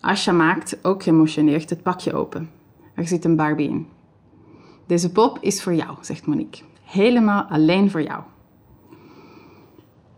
Asha 0.00 0.32
maakt, 0.32 0.78
ook 0.84 1.02
geëmotioneerd, 1.02 1.70
het 1.70 1.82
pakje 1.82 2.12
open. 2.12 2.50
Er 2.94 3.06
zit 3.06 3.24
een 3.24 3.36
Barbie 3.36 3.68
in. 3.68 3.86
Deze 4.86 5.12
pop 5.12 5.38
is 5.40 5.62
voor 5.62 5.74
jou, 5.74 5.96
zegt 6.00 6.26
Monique. 6.26 6.62
Helemaal 6.82 7.42
alleen 7.42 7.90
voor 7.90 8.02
jou. 8.02 8.22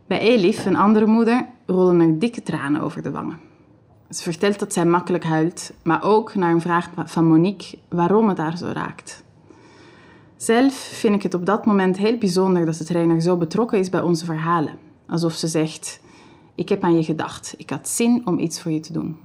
Bij 0.07 0.19
Elif, 0.19 0.67
een 0.67 0.77
andere 0.77 1.07
moeder, 1.07 1.47
rollen 1.67 2.01
er 2.01 2.19
dikke 2.19 2.43
tranen 2.43 2.81
over 2.81 3.03
de 3.03 3.11
wangen. 3.11 3.46
Ze 4.11 4.23
vertelt 4.23 4.59
dat 4.59 4.73
zij 4.73 4.87
makkelijk 4.87 5.25
huilt, 5.25 5.73
maar 5.83 6.03
ook 6.03 6.35
naar 6.35 6.53
een 6.53 6.61
vraag 6.61 6.91
van 7.05 7.25
Monique 7.25 7.79
waarom 7.89 8.29
het 8.29 8.39
haar 8.39 8.57
zo 8.57 8.67
raakt. 8.67 9.25
Zelf 10.37 10.75
vind 10.75 11.15
ik 11.15 11.23
het 11.23 11.35
op 11.35 11.47
dat 11.47 11.67
moment 11.67 11.97
heel 11.97 12.19
bijzonder 12.19 12.67
dat 12.67 12.77
de 12.77 12.85
trainer 12.85 13.21
zo 13.21 13.37
betrokken 13.37 13.79
is 13.79 13.91
bij 13.91 14.01
onze 14.01 14.25
verhalen. 14.25 14.79
Alsof 15.07 15.35
ze 15.35 15.47
zegt: 15.47 16.01
Ik 16.55 16.69
heb 16.69 16.83
aan 16.83 16.97
je 16.97 17.05
gedacht, 17.05 17.55
ik 17.57 17.71
had 17.71 17.89
zin 17.89 18.23
om 18.25 18.39
iets 18.39 18.61
voor 18.61 18.73
je 18.73 18.81
te 18.81 18.93
doen. 18.93 19.17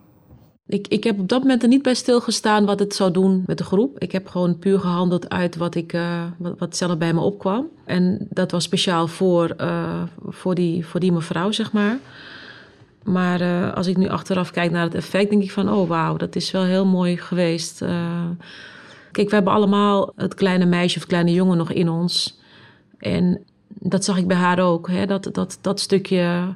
Ik, 0.65 0.87
ik 0.87 1.03
heb 1.03 1.19
op 1.19 1.29
dat 1.29 1.41
moment 1.41 1.63
er 1.63 1.69
niet 1.69 1.81
bij 1.81 1.93
stilgestaan 1.93 2.65
wat 2.65 2.79
het 2.79 2.95
zou 2.95 3.11
doen 3.11 3.43
met 3.45 3.57
de 3.57 3.63
groep. 3.63 3.99
Ik 3.99 4.11
heb 4.11 4.27
gewoon 4.27 4.59
puur 4.59 4.79
gehandeld 4.79 5.29
uit 5.29 5.55
wat, 5.55 5.75
ik, 5.75 5.93
uh, 5.93 6.23
wat, 6.37 6.77
zelf 6.77 6.97
bij 6.97 7.13
me 7.13 7.19
opkwam. 7.19 7.67
En 7.85 8.27
dat 8.29 8.51
was 8.51 8.63
speciaal 8.63 9.07
voor, 9.07 9.53
uh, 9.57 10.03
voor, 10.25 10.55
die, 10.55 10.85
voor 10.85 10.99
die 10.99 11.11
mevrouw, 11.11 11.51
zeg 11.51 11.71
maar. 11.71 11.99
Maar 13.03 13.41
uh, 13.41 13.73
als 13.73 13.87
ik 13.87 13.97
nu 13.97 14.09
achteraf 14.09 14.51
kijk 14.51 14.71
naar 14.71 14.83
het 14.83 14.95
effect, 14.95 15.29
denk 15.29 15.43
ik 15.43 15.51
van... 15.51 15.71
oh, 15.71 15.87
wauw, 15.87 16.17
dat 16.17 16.35
is 16.35 16.51
wel 16.51 16.63
heel 16.63 16.85
mooi 16.85 17.17
geweest. 17.17 17.77
kijk, 19.11 19.29
we 19.29 19.35
hebben 19.35 19.53
allemaal 19.53 20.11
het 20.15 20.33
kleine 20.33 20.65
meisje 20.65 20.97
of 20.97 21.05
kleine 21.05 21.33
jongen 21.33 21.57
nog 21.57 21.71
in 21.71 21.89
ons. 21.89 22.39
En 22.97 23.43
dat 23.67 24.03
zag 24.03 24.17
ik 24.17 24.27
bij 24.27 24.37
haar 24.37 24.59
ook, 24.59 24.89
hè? 24.89 25.05
Dat, 25.05 25.29
dat, 25.31 25.57
dat 25.61 25.79
stukje 25.79 26.55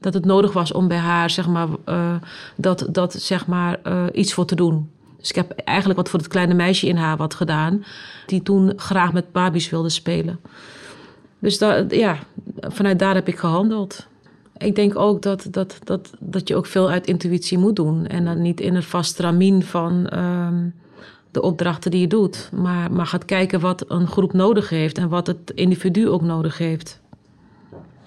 dat 0.00 0.14
het 0.14 0.24
nodig 0.24 0.52
was 0.52 0.72
om 0.72 0.88
bij 0.88 0.98
haar 0.98 1.30
zeg 1.30 1.48
maar, 1.48 1.68
uh, 1.88 2.14
dat, 2.56 2.86
dat, 2.90 3.12
zeg 3.12 3.46
maar, 3.46 3.80
iets 4.12 4.34
voor 4.34 4.46
te 4.46 4.54
doen. 4.54 4.90
Dus 5.24 5.32
ik 5.32 5.36
heb 5.36 5.50
eigenlijk 5.50 5.98
wat 5.98 6.08
voor 6.08 6.18
het 6.18 6.28
kleine 6.28 6.54
meisje 6.54 6.86
in 6.86 6.96
haar 6.96 7.16
wat 7.16 7.34
gedaan, 7.34 7.84
die 8.26 8.42
toen 8.42 8.72
graag 8.76 9.12
met 9.12 9.32
Barbies 9.32 9.70
wilde 9.70 9.88
spelen. 9.88 10.40
Dus 11.38 11.58
ja, 11.88 12.18
vanuit 12.60 12.98
daar 12.98 13.14
heb 13.14 13.28
ik 13.28 13.38
gehandeld. 13.38 14.06
Ik 14.56 14.74
denk 14.74 14.96
ook 14.98 15.22
dat, 15.22 15.46
dat, 15.50 15.78
dat, 15.84 16.10
dat 16.20 16.48
je 16.48 16.56
ook 16.56 16.66
veel 16.66 16.90
uit 16.90 17.06
intuïtie 17.06 17.58
moet 17.58 17.76
doen. 17.76 18.06
En 18.06 18.24
dan 18.24 18.42
niet 18.42 18.60
in 18.60 18.74
een 18.74 18.82
vast 18.82 19.18
ramien 19.18 19.62
van 19.62 20.10
uh, 20.14 20.48
de 21.30 21.42
opdrachten 21.42 21.90
die 21.90 22.00
je 22.00 22.06
doet. 22.06 22.50
Maar, 22.52 22.92
maar 22.92 23.06
gaat 23.06 23.24
kijken 23.24 23.60
wat 23.60 23.84
een 23.88 24.06
groep 24.06 24.32
nodig 24.32 24.68
heeft 24.68 24.98
en 24.98 25.08
wat 25.08 25.26
het 25.26 25.52
individu 25.54 26.08
ook 26.08 26.22
nodig 26.22 26.58
heeft. 26.58 27.00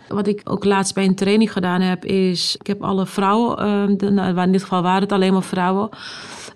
Wat 0.07 0.27
ik 0.27 0.41
ook 0.43 0.63
laatst 0.63 0.93
bij 0.93 1.05
een 1.05 1.15
training 1.15 1.51
gedaan 1.51 1.81
heb, 1.81 2.05
is... 2.05 2.55
Ik 2.59 2.67
heb 2.67 2.83
alle 2.83 3.05
vrouwen, 3.05 3.97
de, 3.97 4.11
nou, 4.11 4.41
in 4.41 4.51
dit 4.51 4.61
geval 4.61 4.81
waren 4.81 5.01
het 5.01 5.11
alleen 5.11 5.33
maar 5.33 5.43
vrouwen... 5.43 5.89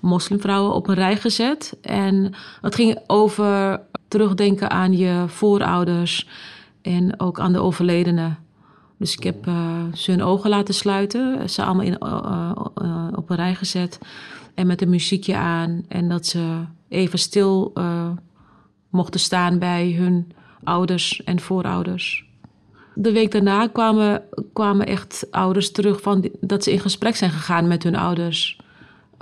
moslimvrouwen 0.02 0.74
op 0.74 0.88
een 0.88 0.96
rij 0.96 1.16
gezet. 1.16 1.78
En 1.82 2.34
het 2.62 2.76
ging 2.76 3.00
over 3.08 3.82
terugdenken 4.08 4.70
aan 4.70 4.98
je 4.98 5.24
voorouders... 5.28 6.28
en 6.82 7.20
ook 7.20 7.40
aan 7.40 7.54
de 7.54 7.60
overledenen. 7.60 8.38
Dus 9.02 9.16
ik 9.16 9.24
heb 9.24 9.48
uh, 9.48 9.84
ze 9.94 10.12
hun 10.12 10.24
ogen 10.24 10.50
laten 10.50 10.74
sluiten. 10.74 11.50
Ze 11.50 11.64
allemaal 11.64 11.86
in, 11.86 11.98
uh, 12.04 12.52
uh, 12.82 13.08
op 13.16 13.30
een 13.30 13.36
rij 13.36 13.56
gezet. 13.56 14.00
En 14.54 14.68
met 14.68 14.82
een 14.82 14.90
muziekje 14.90 15.36
aan. 15.36 15.86
En 15.88 16.10
dat 16.10 16.26
ze 16.26 16.64
even 16.90 17.20
stil 17.20 17.74
mochten 18.90 19.20
staan 19.20 19.60
bij 19.60 19.92
hun 19.92 20.32
ouders 20.64 21.24
en 21.24 21.40
voorouders. 21.40 22.26
De 22.94 23.12
week 23.12 23.32
daarna 23.32 23.68
kwamen, 23.68 24.24
kwamen 24.54 24.86
echt 24.86 25.28
ouders 25.32 25.72
terug 25.72 26.02
van 26.02 26.30
dat 26.40 26.64
ze 26.64 26.72
in 26.72 26.80
gesprek 26.80 27.16
zijn 27.16 27.32
gegaan 27.32 27.68
met 27.68 27.84
hun 27.84 27.96
ouders. 27.96 28.60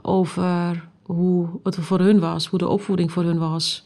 Over 0.01 0.87
hoe 1.03 1.49
het 1.63 1.75
voor 1.75 1.99
hun 1.99 2.19
was, 2.19 2.47
hoe 2.47 2.59
de 2.59 2.67
opvoeding 2.67 3.11
voor 3.11 3.23
hun 3.23 3.39
was. 3.39 3.83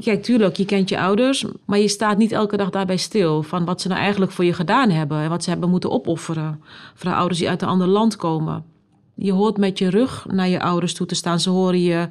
Kijk, 0.00 0.22
tuurlijk, 0.22 0.56
je 0.56 0.64
kent 0.64 0.88
je 0.88 1.00
ouders, 1.00 1.44
maar 1.66 1.78
je 1.78 1.88
staat 1.88 2.18
niet 2.18 2.32
elke 2.32 2.56
dag 2.56 2.70
daarbij 2.70 2.96
stil 2.96 3.42
van 3.42 3.64
wat 3.64 3.80
ze 3.80 3.88
nou 3.88 4.00
eigenlijk 4.00 4.32
voor 4.32 4.44
je 4.44 4.52
gedaan 4.52 4.90
hebben 4.90 5.18
en 5.18 5.28
wat 5.28 5.44
ze 5.44 5.50
hebben 5.50 5.70
moeten 5.70 5.90
opofferen. 5.90 6.62
Voor 6.94 7.12
ouders 7.12 7.38
die 7.38 7.48
uit 7.48 7.62
een 7.62 7.68
ander 7.68 7.86
land 7.86 8.16
komen. 8.16 8.64
Je 9.14 9.32
hoort 9.32 9.56
met 9.56 9.78
je 9.78 9.90
rug 9.90 10.26
naar 10.30 10.48
je 10.48 10.60
ouders 10.60 10.94
toe 10.94 11.06
te 11.06 11.14
staan. 11.14 11.40
Ze 11.40 11.50
horen 11.50 11.82
je 11.82 12.08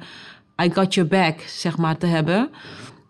I 0.62 0.70
got 0.72 0.94
your 0.94 1.08
back, 1.10 1.40
zeg 1.40 1.78
maar, 1.78 1.98
te 1.98 2.06
hebben. 2.06 2.50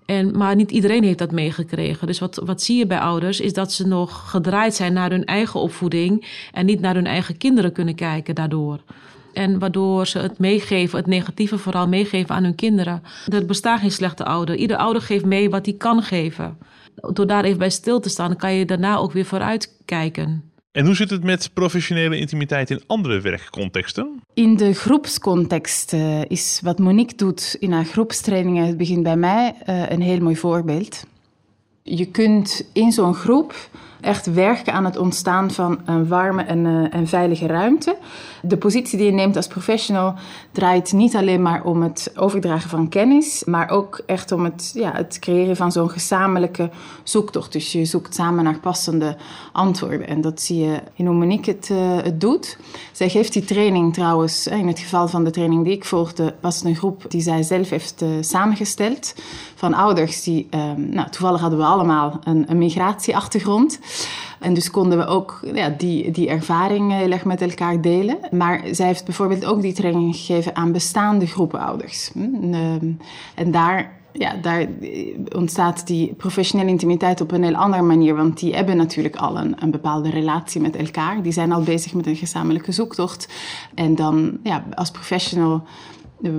En, 0.06 0.36
maar 0.36 0.54
niet 0.56 0.70
iedereen 0.70 1.02
heeft 1.02 1.18
dat 1.18 1.32
meegekregen. 1.32 2.06
Dus 2.06 2.18
wat, 2.18 2.40
wat 2.44 2.62
zie 2.62 2.78
je 2.78 2.86
bij 2.86 2.98
ouders 2.98 3.40
is 3.40 3.52
dat 3.52 3.72
ze 3.72 3.86
nog 3.86 4.30
gedraaid 4.30 4.74
zijn 4.74 4.92
naar 4.92 5.10
hun 5.10 5.24
eigen 5.24 5.60
opvoeding 5.60 6.26
en 6.52 6.66
niet 6.66 6.80
naar 6.80 6.94
hun 6.94 7.06
eigen 7.06 7.36
kinderen 7.36 7.72
kunnen 7.72 7.94
kijken 7.94 8.34
daardoor. 8.34 8.80
En 9.32 9.58
waardoor 9.58 10.06
ze 10.06 10.18
het 10.18 10.38
meegeven, 10.38 10.98
het 10.98 11.06
negatieve 11.06 11.58
vooral 11.58 11.88
meegeven 11.88 12.34
aan 12.34 12.44
hun 12.44 12.54
kinderen. 12.54 13.02
Er 13.28 13.46
bestaat 13.46 13.80
geen 13.80 13.90
slechte 13.90 14.24
ouder. 14.24 14.54
Ieder 14.56 14.76
ouder 14.76 15.02
geeft 15.02 15.24
mee 15.24 15.50
wat 15.50 15.66
hij 15.66 15.74
kan 15.74 16.02
geven. 16.02 16.58
Door 16.94 17.26
daar 17.26 17.44
even 17.44 17.58
bij 17.58 17.70
stil 17.70 18.00
te 18.00 18.08
staan, 18.08 18.36
kan 18.36 18.54
je 18.54 18.64
daarna 18.64 18.96
ook 18.96 19.12
weer 19.12 19.24
vooruit 19.24 19.76
kijken. 19.84 20.50
En 20.72 20.86
hoe 20.86 20.94
zit 20.94 21.10
het 21.10 21.24
met 21.24 21.50
professionele 21.54 22.18
intimiteit 22.18 22.70
in 22.70 22.82
andere 22.86 23.20
werkcontexten? 23.20 24.20
In 24.34 24.56
de 24.56 24.74
groepscontext 24.74 25.92
uh, 25.92 26.24
is 26.24 26.60
wat 26.62 26.78
Monique 26.78 27.16
doet 27.16 27.56
in 27.58 27.72
haar 27.72 27.84
groepstrainingen, 27.84 28.66
het 28.66 28.76
begint 28.76 29.02
bij 29.02 29.16
mij, 29.16 29.54
uh, 29.66 29.90
een 29.90 30.00
heel 30.00 30.20
mooi 30.20 30.36
voorbeeld. 30.36 31.04
Je 31.82 32.06
kunt 32.06 32.68
in 32.72 32.92
zo'n 32.92 33.14
groep 33.14 33.54
echt 34.02 34.32
werken 34.32 34.72
aan 34.72 34.84
het 34.84 34.96
ontstaan 34.96 35.50
van 35.50 35.80
een 35.84 36.08
warme 36.08 36.42
en, 36.42 36.64
uh, 36.64 36.94
en 36.94 37.08
veilige 37.08 37.46
ruimte. 37.46 37.96
De 38.42 38.56
positie 38.56 38.98
die 38.98 39.06
je 39.06 39.12
neemt 39.12 39.36
als 39.36 39.46
professional 39.46 40.14
draait 40.52 40.92
niet 40.92 41.16
alleen 41.16 41.42
maar 41.42 41.64
om 41.64 41.82
het 41.82 42.12
overdragen 42.16 42.70
van 42.70 42.88
kennis, 42.88 43.44
maar 43.44 43.70
ook 43.70 44.02
echt 44.06 44.32
om 44.32 44.44
het, 44.44 44.70
ja, 44.74 44.92
het 44.92 45.18
creëren 45.18 45.56
van 45.56 45.72
zo'n 45.72 45.90
gezamenlijke 45.90 46.70
zoektocht. 47.02 47.52
Dus 47.52 47.72
je 47.72 47.84
zoekt 47.84 48.14
samen 48.14 48.44
naar 48.44 48.58
passende 48.58 49.16
antwoorden. 49.52 50.06
En 50.06 50.20
dat 50.20 50.40
zie 50.40 50.58
je 50.58 50.82
in 50.94 51.06
hoe 51.06 51.14
Monique 51.14 51.52
het, 51.52 51.70
het 52.04 52.20
doet. 52.20 52.58
Zij 52.92 53.08
geeft 53.08 53.32
die 53.32 53.44
training 53.44 53.94
trouwens, 53.94 54.46
in 54.46 54.66
het 54.66 54.78
geval 54.78 55.08
van 55.08 55.24
de 55.24 55.30
training 55.30 55.64
die 55.64 55.74
ik 55.74 55.84
volgde, 55.84 56.34
was 56.40 56.56
het 56.56 56.64
een 56.64 56.76
groep 56.76 57.04
die 57.08 57.20
zij 57.20 57.42
zelf 57.42 57.70
heeft 57.70 58.04
samengesteld 58.20 59.14
van 59.54 59.74
ouders 59.74 60.22
die, 60.22 60.48
nou, 60.76 61.10
toevallig 61.10 61.40
hadden 61.40 61.58
we 61.58 61.64
allemaal 61.64 62.18
een, 62.24 62.44
een 62.48 62.58
migratieachtergrond. 62.58 63.78
En 64.40 64.54
dus 64.54 64.70
konden 64.70 64.98
we 64.98 65.06
ook 65.06 65.40
ja, 65.54 65.68
die, 65.68 66.10
die 66.10 66.28
ervaring 66.28 66.92
heel 66.92 67.10
erg 67.10 67.24
met 67.24 67.42
elkaar 67.42 67.80
delen. 67.80 68.18
Maar 68.30 68.62
zij 68.70 68.86
heeft 68.86 69.04
bijvoorbeeld 69.04 69.44
ook 69.44 69.62
die 69.62 69.72
training 69.72 70.16
gegeven 70.16 70.56
aan 70.56 70.72
bestaande 70.72 71.26
groepen 71.26 71.60
ouders. 71.60 72.10
Hm, 72.12 72.92
en 73.34 73.50
daar 73.50 74.00
ja, 74.12 74.34
daar 74.34 74.66
ontstaat 75.36 75.86
die 75.86 76.14
professionele 76.14 76.70
intimiteit 76.70 77.20
op 77.20 77.32
een 77.32 77.42
heel 77.42 77.54
andere 77.54 77.82
manier. 77.82 78.14
Want 78.14 78.38
die 78.38 78.54
hebben 78.54 78.76
natuurlijk 78.76 79.16
al 79.16 79.38
een, 79.38 79.62
een, 79.62 79.70
bepaalde 79.70 80.10
relatie 80.10 80.60
met 80.60 80.76
elkaar. 80.76 81.22
Die 81.22 81.32
zijn 81.32 81.52
al 81.52 81.62
bezig 81.62 81.94
met 81.94 82.06
een 82.06 82.16
gezamenlijke 82.16 82.72
zoektocht. 82.72 83.28
En 83.74 83.94
dan, 83.94 84.38
ja, 84.42 84.64
als 84.74 84.90
professional 84.90 85.62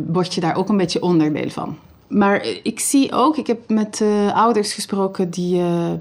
word 0.08 0.34
je 0.34 0.42
daar 0.42 0.56
ook 0.56 0.70
een 0.70 0.78
beetje 0.78 1.02
onderdeel 1.02 1.50
van. 1.50 1.78
Maar 2.14 2.48
ik 2.64 2.80
zie 2.80 3.12
ook, 3.12 3.38
ik 3.38 3.48
heb 3.48 3.70
met 3.70 4.00
uh, 4.00 4.36
ouders 4.36 4.74
gesproken 4.74 5.30
die, 5.30 5.60
uh, 5.60 5.92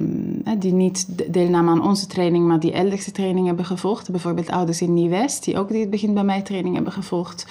die 0.58 0.72
niet 0.72 1.06
deelnamen 1.32 1.72
aan 1.72 1.86
onze 1.88 2.06
training, 2.06 2.46
maar 2.46 2.60
die 2.60 2.72
elders 2.72 3.04
de 3.04 3.12
training 3.12 3.46
hebben 3.46 3.64
gevolgd. 3.64 4.10
Bijvoorbeeld 4.10 4.50
ouders 4.50 4.82
in 4.82 4.94
Nieuw-West, 4.94 5.44
die 5.44 5.58
ook 5.58 5.68
die 5.68 5.80
het 5.80 5.90
begin 5.90 6.14
bij 6.14 6.24
mij 6.24 6.42
training 6.42 6.74
hebben 6.74 6.92
gevolgd. 6.92 7.46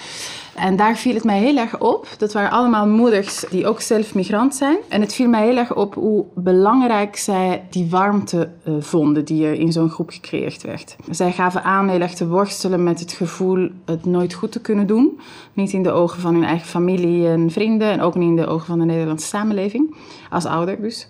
En 0.54 0.76
daar 0.76 0.96
viel 0.96 1.14
het 1.14 1.24
mij 1.24 1.38
heel 1.38 1.56
erg 1.56 1.80
op. 1.80 2.08
Dat 2.18 2.32
waren 2.32 2.50
allemaal 2.50 2.86
moeders 2.86 3.44
die 3.50 3.66
ook 3.66 3.80
zelf 3.80 4.14
migrant 4.14 4.54
zijn. 4.54 4.76
En 4.88 5.00
het 5.00 5.14
viel 5.14 5.28
mij 5.28 5.46
heel 5.46 5.56
erg 5.56 5.74
op 5.74 5.94
hoe 5.94 6.24
belangrijk 6.34 7.16
zij 7.16 7.64
die 7.70 7.90
warmte 7.90 8.50
uh, 8.68 8.74
vonden 8.80 9.24
die 9.24 9.46
er 9.46 9.54
in 9.54 9.72
zo'n 9.72 9.90
groep 9.90 10.10
gecreëerd 10.10 10.62
werd. 10.62 10.96
Zij 11.10 11.32
gaven 11.32 11.62
aan 11.62 11.88
heel 11.88 12.00
erg 12.00 12.14
te 12.14 12.28
worstelen 12.28 12.82
met 12.82 13.00
het 13.00 13.12
gevoel 13.12 13.70
het 13.84 14.04
nooit 14.04 14.34
goed 14.34 14.52
te 14.52 14.60
kunnen 14.60 14.86
doen. 14.86 15.20
Niet 15.52 15.72
in 15.72 15.82
de 15.82 15.90
ogen 15.90 16.20
van 16.20 16.34
hun 16.34 16.44
eigen 16.44 16.68
familie 16.68 17.28
en 17.28 17.50
vrienden 17.50 17.90
en 17.90 18.00
ook 18.00 18.14
niet 18.14 18.28
in 18.28 18.36
de 18.36 18.46
ogen 18.46 18.66
van 18.66 18.78
de 18.78 18.84
Nederlandse 18.84 19.26
samenleving, 19.26 19.94
als 20.30 20.44
ouder 20.44 20.80
dus. 20.80 21.06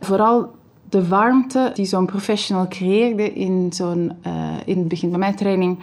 Vooral 0.00 0.50
de 0.88 1.08
warmte 1.08 1.70
die 1.74 1.84
zo'n 1.84 2.06
professional 2.06 2.68
creëerde 2.68 3.32
in, 3.32 3.72
zo'n, 3.72 4.12
uh, 4.26 4.32
in 4.64 4.78
het 4.78 4.88
begin 4.88 5.10
van 5.10 5.18
mijn 5.18 5.36
training. 5.36 5.78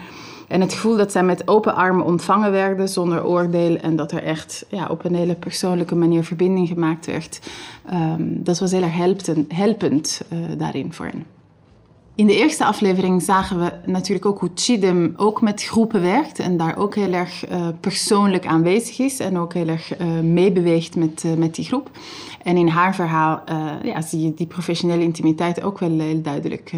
En 0.49 0.61
het 0.61 0.73
gevoel 0.73 0.97
dat 0.97 1.11
zij 1.11 1.23
met 1.23 1.47
open 1.47 1.75
armen 1.75 2.05
ontvangen 2.05 2.51
werden, 2.51 2.89
zonder 2.89 3.25
oordeel. 3.25 3.77
En 3.77 3.95
dat 3.95 4.11
er 4.11 4.23
echt 4.23 4.65
ja, 4.69 4.87
op 4.87 5.05
een 5.05 5.15
hele 5.15 5.35
persoonlijke 5.35 5.95
manier 5.95 6.23
verbinding 6.23 6.67
gemaakt 6.67 7.05
werd. 7.05 7.39
Um, 7.93 8.43
dat 8.43 8.59
was 8.59 8.71
heel 8.71 8.81
erg 8.81 8.95
helpend, 8.95 9.53
helpend 9.53 10.21
uh, 10.33 10.39
daarin 10.57 10.93
voor 10.93 11.05
hen. 11.05 11.38
In 12.19 12.27
de 12.27 12.35
eerste 12.35 12.65
aflevering 12.65 13.21
zagen 13.21 13.59
we 13.59 13.71
natuurlijk 13.85 14.25
ook 14.25 14.39
hoe 14.39 14.49
Chidem 14.55 15.13
ook 15.17 15.41
met 15.41 15.63
groepen 15.63 16.01
werkt 16.01 16.39
en 16.39 16.57
daar 16.57 16.77
ook 16.77 16.95
heel 16.95 17.13
erg 17.13 17.51
uh, 17.51 17.67
persoonlijk 17.79 18.45
aanwezig 18.45 18.99
is 18.99 19.19
en 19.19 19.37
ook 19.37 19.53
heel 19.53 19.67
erg 19.67 19.99
uh, 19.99 20.19
meebeweegt 20.19 20.95
met, 20.95 21.23
uh, 21.25 21.33
met 21.33 21.55
die 21.55 21.65
groep. 21.65 21.89
En 22.43 22.57
in 22.57 22.67
haar 22.67 22.95
verhaal 22.95 23.41
ja, 23.83 24.01
zie 24.01 24.21
je 24.21 24.33
die 24.33 24.47
professionele 24.47 25.03
intimiteit 25.03 25.61
ook 25.61 25.79
wel 25.79 25.99
heel 25.99 26.21
duidelijk 26.21 26.73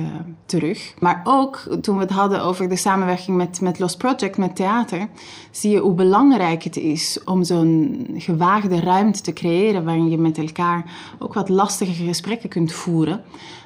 terug. 0.46 0.94
Maar 1.00 1.22
ook 1.24 1.58
toen 1.82 1.96
we 1.96 2.02
het 2.02 2.12
hadden 2.12 2.44
over 2.44 2.70
de 2.70 2.76
samenwerking 2.76 3.38
met, 3.38 3.62
met 3.62 3.80
Lost 3.80 3.98
Project, 3.98 4.38
met 4.38 4.56
theater, 4.56 5.08
zie 5.52 5.72
je 5.72 5.80
hoe 5.80 5.94
belangrijk 5.94 6.64
het 6.64 6.78
is 6.78 7.20
om 7.26 7.44
zo'n 7.44 8.08
gewaagde 8.14 8.80
ruimte 8.80 9.22
te 9.22 9.34
creëren 9.34 9.84
waarin 9.84 10.10
je 10.10 10.18
met 10.18 10.38
elkaar 10.38 10.92
ook 11.20 11.34
wat 11.34 11.50
lastige 11.50 12.06
gesprekken 12.06 12.50
kunt 12.50 12.72
voeren. 12.72 13.22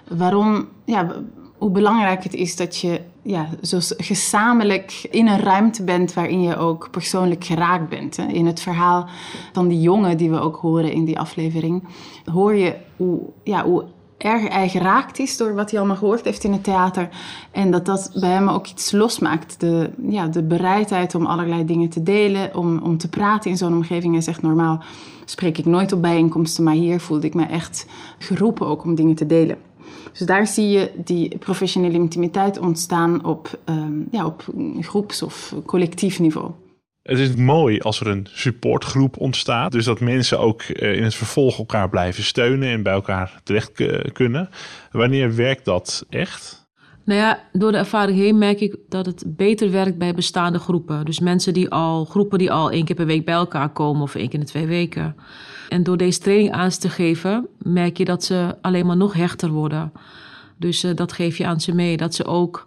Waarom, 0.07 0.67
ja, 0.85 1.23
hoe 1.65 1.73
belangrijk 1.73 2.23
het 2.23 2.33
is 2.33 2.55
dat 2.55 2.77
je 2.77 3.01
ja, 3.21 3.49
zo 3.61 3.77
gezamenlijk 3.97 5.07
in 5.11 5.27
een 5.27 5.39
ruimte 5.39 5.83
bent 5.83 6.13
waarin 6.13 6.41
je 6.41 6.57
ook 6.57 6.87
persoonlijk 6.91 7.43
geraakt 7.43 7.89
bent. 7.89 8.17
Hè. 8.17 8.25
In 8.25 8.45
het 8.45 8.59
verhaal 8.59 9.07
van 9.53 9.67
die 9.67 9.81
jongen 9.81 10.17
die 10.17 10.29
we 10.29 10.39
ook 10.39 10.55
horen 10.55 10.91
in 10.91 11.05
die 11.05 11.19
aflevering, 11.19 11.83
hoor 12.31 12.55
je 12.55 12.75
hoe, 12.95 13.19
ja, 13.43 13.63
hoe 13.63 13.85
erg 14.17 14.47
hij 14.47 14.69
geraakt 14.69 15.19
is 15.19 15.37
door 15.37 15.53
wat 15.53 15.69
hij 15.69 15.79
allemaal 15.79 15.97
gehoord 15.97 16.25
heeft 16.25 16.43
in 16.43 16.51
het 16.51 16.63
theater. 16.63 17.09
En 17.51 17.71
dat 17.71 17.85
dat 17.85 18.11
bij 18.19 18.29
hem 18.29 18.49
ook 18.49 18.67
iets 18.67 18.91
losmaakt. 18.91 19.59
De, 19.59 19.89
ja, 20.09 20.27
de 20.27 20.43
bereidheid 20.43 21.15
om 21.15 21.25
allerlei 21.25 21.65
dingen 21.65 21.89
te 21.89 22.03
delen, 22.03 22.55
om, 22.55 22.79
om 22.79 22.97
te 22.97 23.09
praten 23.09 23.51
in 23.51 23.57
zo'n 23.57 23.73
omgeving. 23.73 24.13
Hij 24.13 24.21
zegt 24.21 24.41
normaal 24.41 24.83
spreek 25.25 25.57
ik 25.57 25.65
nooit 25.65 25.91
op 25.91 26.01
bijeenkomsten, 26.01 26.63
maar 26.63 26.73
hier 26.73 26.99
voelde 26.99 27.27
ik 27.27 27.33
me 27.33 27.45
echt 27.45 27.85
geroepen 28.19 28.67
ook 28.67 28.83
om 28.83 28.95
dingen 28.95 29.15
te 29.15 29.25
delen. 29.25 29.57
Dus 30.17 30.27
daar 30.27 30.47
zie 30.47 30.67
je 30.69 30.91
die 30.95 31.37
professionele 31.37 31.93
intimiteit 31.93 32.59
ontstaan 32.59 33.25
op, 33.25 33.59
um, 33.65 34.07
ja, 34.11 34.25
op 34.25 34.45
groeps- 34.79 35.21
of 35.21 35.53
collectief 35.65 36.19
niveau. 36.19 36.51
Het 37.01 37.19
is 37.19 37.35
mooi 37.35 37.79
als 37.79 37.99
er 37.99 38.07
een 38.07 38.27
supportgroep 38.31 39.17
ontstaat. 39.17 39.71
Dus 39.71 39.85
dat 39.85 39.99
mensen 39.99 40.39
ook 40.39 40.63
in 40.63 41.03
het 41.03 41.15
vervolg 41.15 41.57
elkaar 41.57 41.89
blijven 41.89 42.23
steunen 42.23 42.69
en 42.69 42.83
bij 42.83 42.93
elkaar 42.93 43.39
terecht 43.43 43.71
kunnen. 44.13 44.49
Wanneer 44.91 45.35
werkt 45.35 45.65
dat 45.65 46.05
echt? 46.09 46.64
Nou 47.05 47.19
ja, 47.19 47.39
door 47.51 47.71
de 47.71 47.77
ervaring 47.77 48.17
heen 48.17 48.37
merk 48.37 48.59
ik 48.59 48.75
dat 48.89 49.05
het 49.05 49.23
beter 49.27 49.71
werkt 49.71 49.97
bij 49.97 50.13
bestaande 50.13 50.59
groepen. 50.59 51.05
Dus 51.05 51.19
mensen 51.19 51.53
die 51.53 51.69
al, 51.69 52.05
groepen 52.05 52.37
die 52.37 52.51
al 52.51 52.71
één 52.71 52.85
keer 52.85 52.95
per 52.95 53.05
week 53.05 53.25
bij 53.25 53.33
elkaar 53.33 53.69
komen 53.69 54.01
of 54.01 54.15
één 54.15 54.29
keer 54.29 54.39
in 54.39 54.45
twee 54.45 54.67
weken. 54.67 55.15
En 55.69 55.83
door 55.83 55.97
deze 55.97 56.19
training 56.19 56.51
aan 56.51 56.69
te 56.69 56.89
geven, 56.89 57.47
merk 57.57 57.97
je 57.97 58.05
dat 58.05 58.23
ze 58.23 58.55
alleen 58.61 58.85
maar 58.85 58.97
nog 58.97 59.13
hechter 59.13 59.49
worden. 59.49 59.91
Dus 60.57 60.83
uh, 60.83 60.95
dat 60.95 61.11
geef 61.11 61.37
je 61.37 61.45
aan 61.45 61.61
ze 61.61 61.75
mee, 61.75 61.97
dat 61.97 62.15
ze 62.15 62.25
ook 62.25 62.65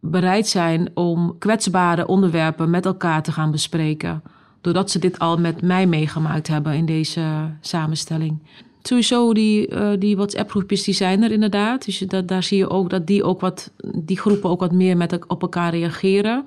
bereid 0.00 0.48
zijn 0.48 0.90
om 0.94 1.38
kwetsbare 1.38 2.06
onderwerpen 2.06 2.70
met 2.70 2.86
elkaar 2.86 3.22
te 3.22 3.32
gaan 3.32 3.50
bespreken. 3.50 4.22
Doordat 4.60 4.90
ze 4.90 4.98
dit 4.98 5.18
al 5.18 5.38
met 5.38 5.62
mij 5.62 5.86
meegemaakt 5.86 6.48
hebben 6.48 6.74
in 6.74 6.86
deze 6.86 7.22
samenstelling. 7.60 8.38
Sowieso 8.86 9.32
die, 9.32 9.70
uh, 9.70 9.90
die 9.98 10.16
WhatsApp-groepjes, 10.16 10.82
die 10.82 10.94
zijn 10.94 11.22
er 11.22 11.32
inderdaad. 11.32 11.84
Dus 11.84 11.98
dat, 11.98 12.28
daar 12.28 12.42
zie 12.42 12.58
je 12.58 12.68
ook 12.68 12.90
dat 12.90 13.06
die, 13.06 13.24
ook 13.24 13.40
wat, 13.40 13.70
die 13.94 14.18
groepen 14.18 14.50
ook 14.50 14.60
wat 14.60 14.72
meer 14.72 14.96
met, 14.96 15.26
op 15.26 15.42
elkaar 15.42 15.70
reageren. 15.70 16.44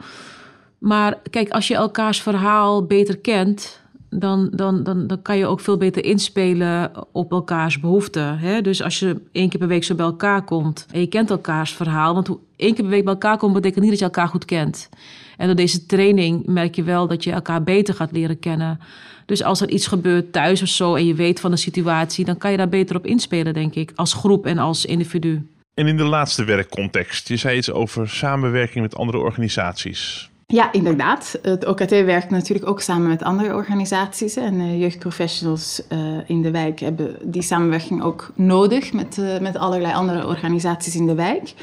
Maar 0.77 1.17
kijk, 1.29 1.49
als 1.49 1.67
je 1.67 1.75
elkaars 1.75 2.21
verhaal 2.21 2.85
beter 2.85 3.17
kent, 3.17 3.78
dan, 4.09 4.49
dan, 4.53 4.83
dan, 4.83 5.07
dan 5.07 5.21
kan 5.21 5.37
je 5.37 5.45
ook 5.45 5.59
veel 5.59 5.77
beter 5.77 6.05
inspelen 6.05 6.91
op 7.11 7.31
elkaars 7.31 7.79
behoeften. 7.79 8.39
Hè? 8.39 8.61
Dus 8.61 8.83
als 8.83 8.99
je 8.99 9.21
één 9.31 9.49
keer 9.49 9.59
per 9.59 9.67
week 9.67 9.83
zo 9.83 9.95
bij 9.95 10.05
elkaar 10.05 10.43
komt 10.43 10.85
en 10.91 10.99
je 10.99 11.07
kent 11.07 11.29
elkaars 11.29 11.71
verhaal, 11.71 12.13
want 12.13 12.29
één 12.55 12.73
keer 12.73 12.83
per 12.83 12.93
week 12.93 13.03
bij 13.03 13.13
elkaar 13.13 13.37
komt 13.37 13.53
betekent 13.53 13.81
niet 13.81 13.89
dat 13.89 13.99
je 13.99 14.05
elkaar 14.05 14.27
goed 14.27 14.45
kent. 14.45 14.89
En 15.37 15.47
door 15.47 15.55
deze 15.55 15.85
training 15.85 16.45
merk 16.45 16.75
je 16.75 16.83
wel 16.83 17.07
dat 17.07 17.23
je 17.23 17.31
elkaar 17.31 17.63
beter 17.63 17.93
gaat 17.93 18.11
leren 18.11 18.39
kennen. 18.39 18.79
Dus 19.25 19.43
als 19.43 19.61
er 19.61 19.69
iets 19.69 19.87
gebeurt 19.87 20.31
thuis 20.31 20.61
of 20.61 20.67
zo 20.67 20.95
en 20.95 21.05
je 21.05 21.13
weet 21.13 21.39
van 21.39 21.51
de 21.51 21.57
situatie, 21.57 22.25
dan 22.25 22.37
kan 22.37 22.51
je 22.51 22.57
daar 22.57 22.69
beter 22.69 22.95
op 22.95 23.05
inspelen, 23.05 23.53
denk 23.53 23.75
ik, 23.75 23.91
als 23.95 24.13
groep 24.13 24.45
en 24.45 24.57
als 24.57 24.85
individu. 24.85 25.47
En 25.73 25.87
in 25.87 25.97
de 25.97 26.03
laatste 26.03 26.43
werkcontext, 26.43 27.27
je 27.27 27.37
zei 27.37 27.57
iets 27.57 27.71
over 27.71 28.09
samenwerking 28.09 28.83
met 28.83 28.95
andere 28.95 29.17
organisaties. 29.17 30.28
Ja, 30.53 30.71
inderdaad. 30.71 31.39
Het 31.41 31.65
OKT 31.65 31.89
werkt 31.89 32.29
natuurlijk 32.29 32.69
ook 32.69 32.81
samen 32.81 33.07
met 33.07 33.23
andere 33.23 33.53
organisaties. 33.53 34.35
En 34.35 34.53
uh, 34.53 34.79
jeugdprofessionals 34.79 35.81
uh, 35.91 35.99
in 36.25 36.41
de 36.41 36.51
wijk 36.51 36.79
hebben 36.79 37.15
die 37.21 37.41
samenwerking 37.41 38.03
ook 38.03 38.31
nodig 38.35 38.93
met, 38.93 39.17
uh, 39.17 39.39
met 39.39 39.57
allerlei 39.57 39.93
andere 39.93 40.27
organisaties 40.27 40.95
in 40.95 41.07
de 41.07 41.15
wijk. 41.15 41.53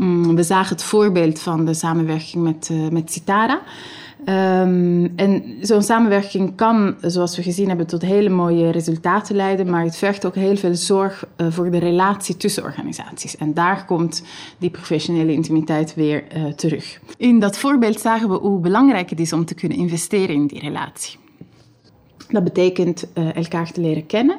Um, 0.00 0.36
we 0.36 0.42
zagen 0.42 0.76
het 0.76 0.84
voorbeeld 0.84 1.40
van 1.40 1.64
de 1.64 1.74
samenwerking 1.74 2.42
met, 2.42 2.70
met 2.92 3.12
Citara. 3.12 3.60
Um, 4.26 5.12
en 5.16 5.56
zo'n 5.60 5.82
samenwerking 5.82 6.56
kan, 6.56 6.94
zoals 7.00 7.36
we 7.36 7.42
gezien 7.42 7.68
hebben, 7.68 7.86
tot 7.86 8.02
hele 8.02 8.28
mooie 8.28 8.70
resultaten 8.70 9.36
leiden, 9.36 9.70
maar 9.70 9.84
het 9.84 9.96
vergt 9.96 10.26
ook 10.26 10.34
heel 10.34 10.56
veel 10.56 10.74
zorg 10.74 11.26
uh, 11.36 11.46
voor 11.50 11.70
de 11.70 11.78
relatie 11.78 12.36
tussen 12.36 12.62
organisaties. 12.62 13.36
En 13.36 13.54
daar 13.54 13.84
komt 13.84 14.22
die 14.58 14.70
professionele 14.70 15.32
intimiteit 15.32 15.94
weer 15.94 16.24
uh, 16.36 16.44
terug. 16.52 17.00
In 17.16 17.38
dat 17.38 17.58
voorbeeld 17.58 18.00
zagen 18.00 18.28
we 18.28 18.34
hoe 18.34 18.60
belangrijk 18.60 19.10
het 19.10 19.20
is 19.20 19.32
om 19.32 19.44
te 19.44 19.54
kunnen 19.54 19.78
investeren 19.78 20.34
in 20.34 20.46
die 20.46 20.60
relatie. 20.60 21.18
Dat 22.32 22.44
betekent 22.44 23.06
uh, 23.14 23.36
elkaar 23.36 23.72
te 23.72 23.80
leren 23.80 24.06
kennen. 24.06 24.36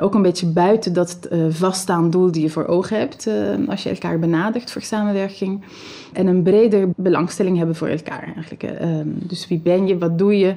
Ook 0.00 0.14
een 0.14 0.22
beetje 0.22 0.46
buiten 0.46 0.92
dat 0.92 1.18
uh, 1.32 1.44
vaststaand 1.48 2.12
doel 2.12 2.32
die 2.32 2.42
je 2.42 2.50
voor 2.50 2.66
ogen 2.66 2.98
hebt 2.98 3.26
uh, 3.26 3.68
als 3.68 3.82
je 3.82 3.90
elkaar 3.90 4.18
benadert 4.18 4.70
voor 4.70 4.82
samenwerking. 4.82 5.64
En 6.12 6.26
een 6.26 6.42
breder 6.42 6.88
belangstelling 6.96 7.56
hebben 7.56 7.76
voor 7.76 7.88
elkaar 7.88 8.32
eigenlijk. 8.34 8.62
Ehm, 8.62 9.08
dus 9.08 9.48
wie 9.48 9.58
ben 9.58 9.86
je, 9.86 9.98
wat 9.98 10.18
doe 10.18 10.38
je, 10.38 10.54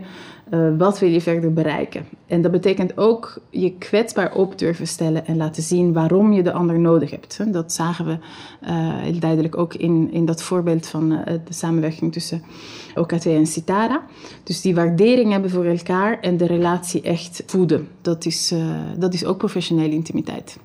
wat 0.78 1.00
wil 1.00 1.10
je 1.10 1.22
verder 1.22 1.54
bereiken. 1.54 2.06
En 2.28 2.42
dat 2.42 2.52
betekent 2.52 2.98
ook 2.98 3.42
je 3.50 3.78
kwetsbaar 3.78 4.34
op 4.36 4.60
durven 4.60 4.88
stellen 4.88 5.26
en 5.26 5.38
laten 5.38 5.64
zien 5.64 5.94
waarom 5.94 6.34
je 6.34 6.44
de 6.44 6.52
ander 6.52 6.80
nodig 6.80 7.12
hebt. 7.12 7.54
Dat 7.54 7.74
zagen 7.74 8.06
we 8.06 8.18
heel 9.02 9.20
duidelijk 9.20 9.58
ook 9.58 9.74
in, 9.74 10.12
in 10.12 10.26
dat 10.26 10.42
voorbeeld 10.42 10.88
van 10.88 11.10
de 11.10 11.54
samenwerking 11.54 12.14
tussen 12.14 12.44
OKT 12.96 13.26
en 13.26 13.48
Citara. 13.48 14.06
Dus 14.44 14.62
die 14.62 14.76
waardering 14.76 15.32
hebben 15.32 15.50
voor 15.50 15.66
elkaar 15.66 16.20
en 16.20 16.38
de 16.38 16.46
relatie 16.46 17.02
echt 17.02 17.44
voeden. 17.46 17.88
Dat 18.02 18.26
is, 18.26 18.54
dat 18.98 19.14
is 19.14 19.26
ook 19.26 19.38
professionele 19.38 19.94
intimiteit. 19.94 20.60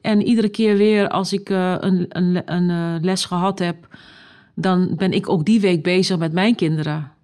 En 0.00 0.22
iedere 0.22 0.48
keer 0.48 0.76
weer 0.76 1.08
als 1.08 1.32
ik 1.32 1.48
een, 1.48 2.06
een, 2.08 2.42
een 2.54 3.00
les 3.04 3.24
gehad 3.24 3.58
heb, 3.58 3.76
dan 4.54 4.92
ben 4.96 5.12
ik 5.12 5.28
ook 5.28 5.44
die 5.44 5.60
week 5.60 5.82
bezig 5.82 6.18
met 6.18 6.32
mijn 6.32 6.54
kinderen. 6.54 7.16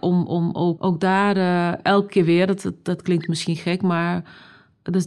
Om, 0.00 0.26
om 0.26 0.50
ook, 0.52 0.84
ook 0.84 1.00
daar 1.00 1.36
elke 1.82 2.08
keer 2.08 2.24
weer, 2.24 2.46
dat, 2.46 2.72
dat, 2.82 3.02
klinkt 3.02 3.28
misschien 3.28 3.56
gek, 3.56 3.82
maar 3.82 4.22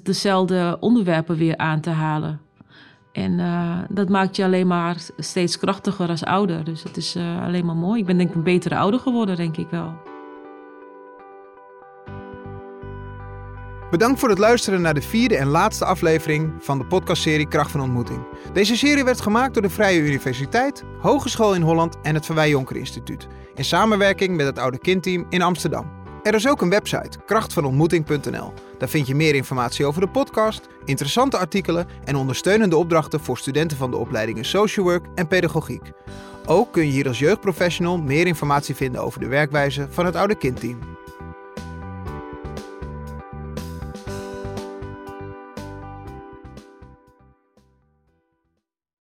dezelfde 0.04 0.78
onderwerpen 0.80 1.38
weer 1.38 1.58
aan 1.58 1.82
te 1.82 1.90
halen. 1.90 2.40
En 3.12 3.32
uh, 3.40 3.80
dat 3.90 4.10
maakt 4.10 4.36
je 4.36 4.44
alleen 4.44 4.68
maar 4.68 4.98
steeds 5.18 5.58
krachtiger 5.58 6.10
als 6.10 6.24
ouder. 6.24 6.64
Dus 6.64 6.84
het 6.84 6.98
is 6.98 7.16
uh, 7.16 7.44
alleen 7.44 7.66
maar 7.66 7.76
mooi. 7.76 8.00
Ik 8.00 8.06
ben 8.06 8.18
denk 8.18 8.30
ik 8.30 8.36
een 8.36 8.44
betere 8.44 8.78
ouder 8.78 9.00
geworden, 9.00 9.36
denk 9.36 9.58
ik 9.58 9.70
wel. 9.70 10.11
Bedankt 13.92 14.20
voor 14.20 14.30
het 14.30 14.38
luisteren 14.38 14.82
naar 14.82 14.94
de 14.94 15.02
vierde 15.02 15.38
en 15.38 15.48
laatste 15.48 15.86
aflevering 15.86 16.54
van 16.60 16.78
de 16.78 16.86
podcastserie 16.86 17.48
Kracht 17.48 17.72
van 17.72 17.82
Ontmoeting. 17.82 18.20
Deze 18.54 18.78
serie 18.78 19.04
werd 19.04 19.22
gemaakt 19.22 19.54
door 19.54 19.62
de 19.62 19.70
Vrije 19.70 20.00
Universiteit, 20.00 20.84
Hogeschool 21.00 21.56
in 21.56 21.62
Holland 21.62 21.98
en 22.02 22.16
het 22.16 22.26
Verwij 22.26 22.50
Jonker 22.50 22.76
Instituut. 22.76 23.28
In 23.56 23.66
samenwerking 23.66 24.36
met 24.36 24.46
het 24.46 24.60
Oude 24.60 24.78
Kindteam 24.78 25.26
in 25.30 25.42
Amsterdam. 25.42 25.92
Er 26.24 26.34
is 26.34 26.48
ook 26.48 26.62
een 26.62 26.70
website, 26.70 27.20
krachtvanontmoeting.nl. 27.26 28.54
Daar 28.78 28.90
vind 28.90 29.08
je 29.08 29.16
meer 29.16 29.36
informatie 29.36 29.86
over 29.86 30.02
de 30.02 30.10
podcast, 30.10 30.68
interessante 30.86 31.38
artikelen 31.38 31.88
en 32.04 32.16
ondersteunende 32.16 32.78
opdrachten 32.78 33.20
voor 33.20 33.38
studenten 33.38 33.78
van 33.78 33.92
de 33.92 33.98
opleidingen 33.98 34.46
Social 34.46 34.86
Work 34.86 35.06
en 35.16 35.28
Pedagogiek. 35.28 35.92
Ook 36.46 36.72
kun 36.72 36.86
je 36.86 36.92
hier 36.92 37.08
als 37.08 37.20
jeugdprofessional 37.20 37.98
meer 37.98 38.28
informatie 38.28 38.76
vinden 38.76 39.02
over 39.02 39.20
de 39.20 39.28
werkwijze 39.28 39.88
van 39.90 40.06
het 40.06 40.16
Oude 40.16 40.36
Kindteam. 40.36 40.80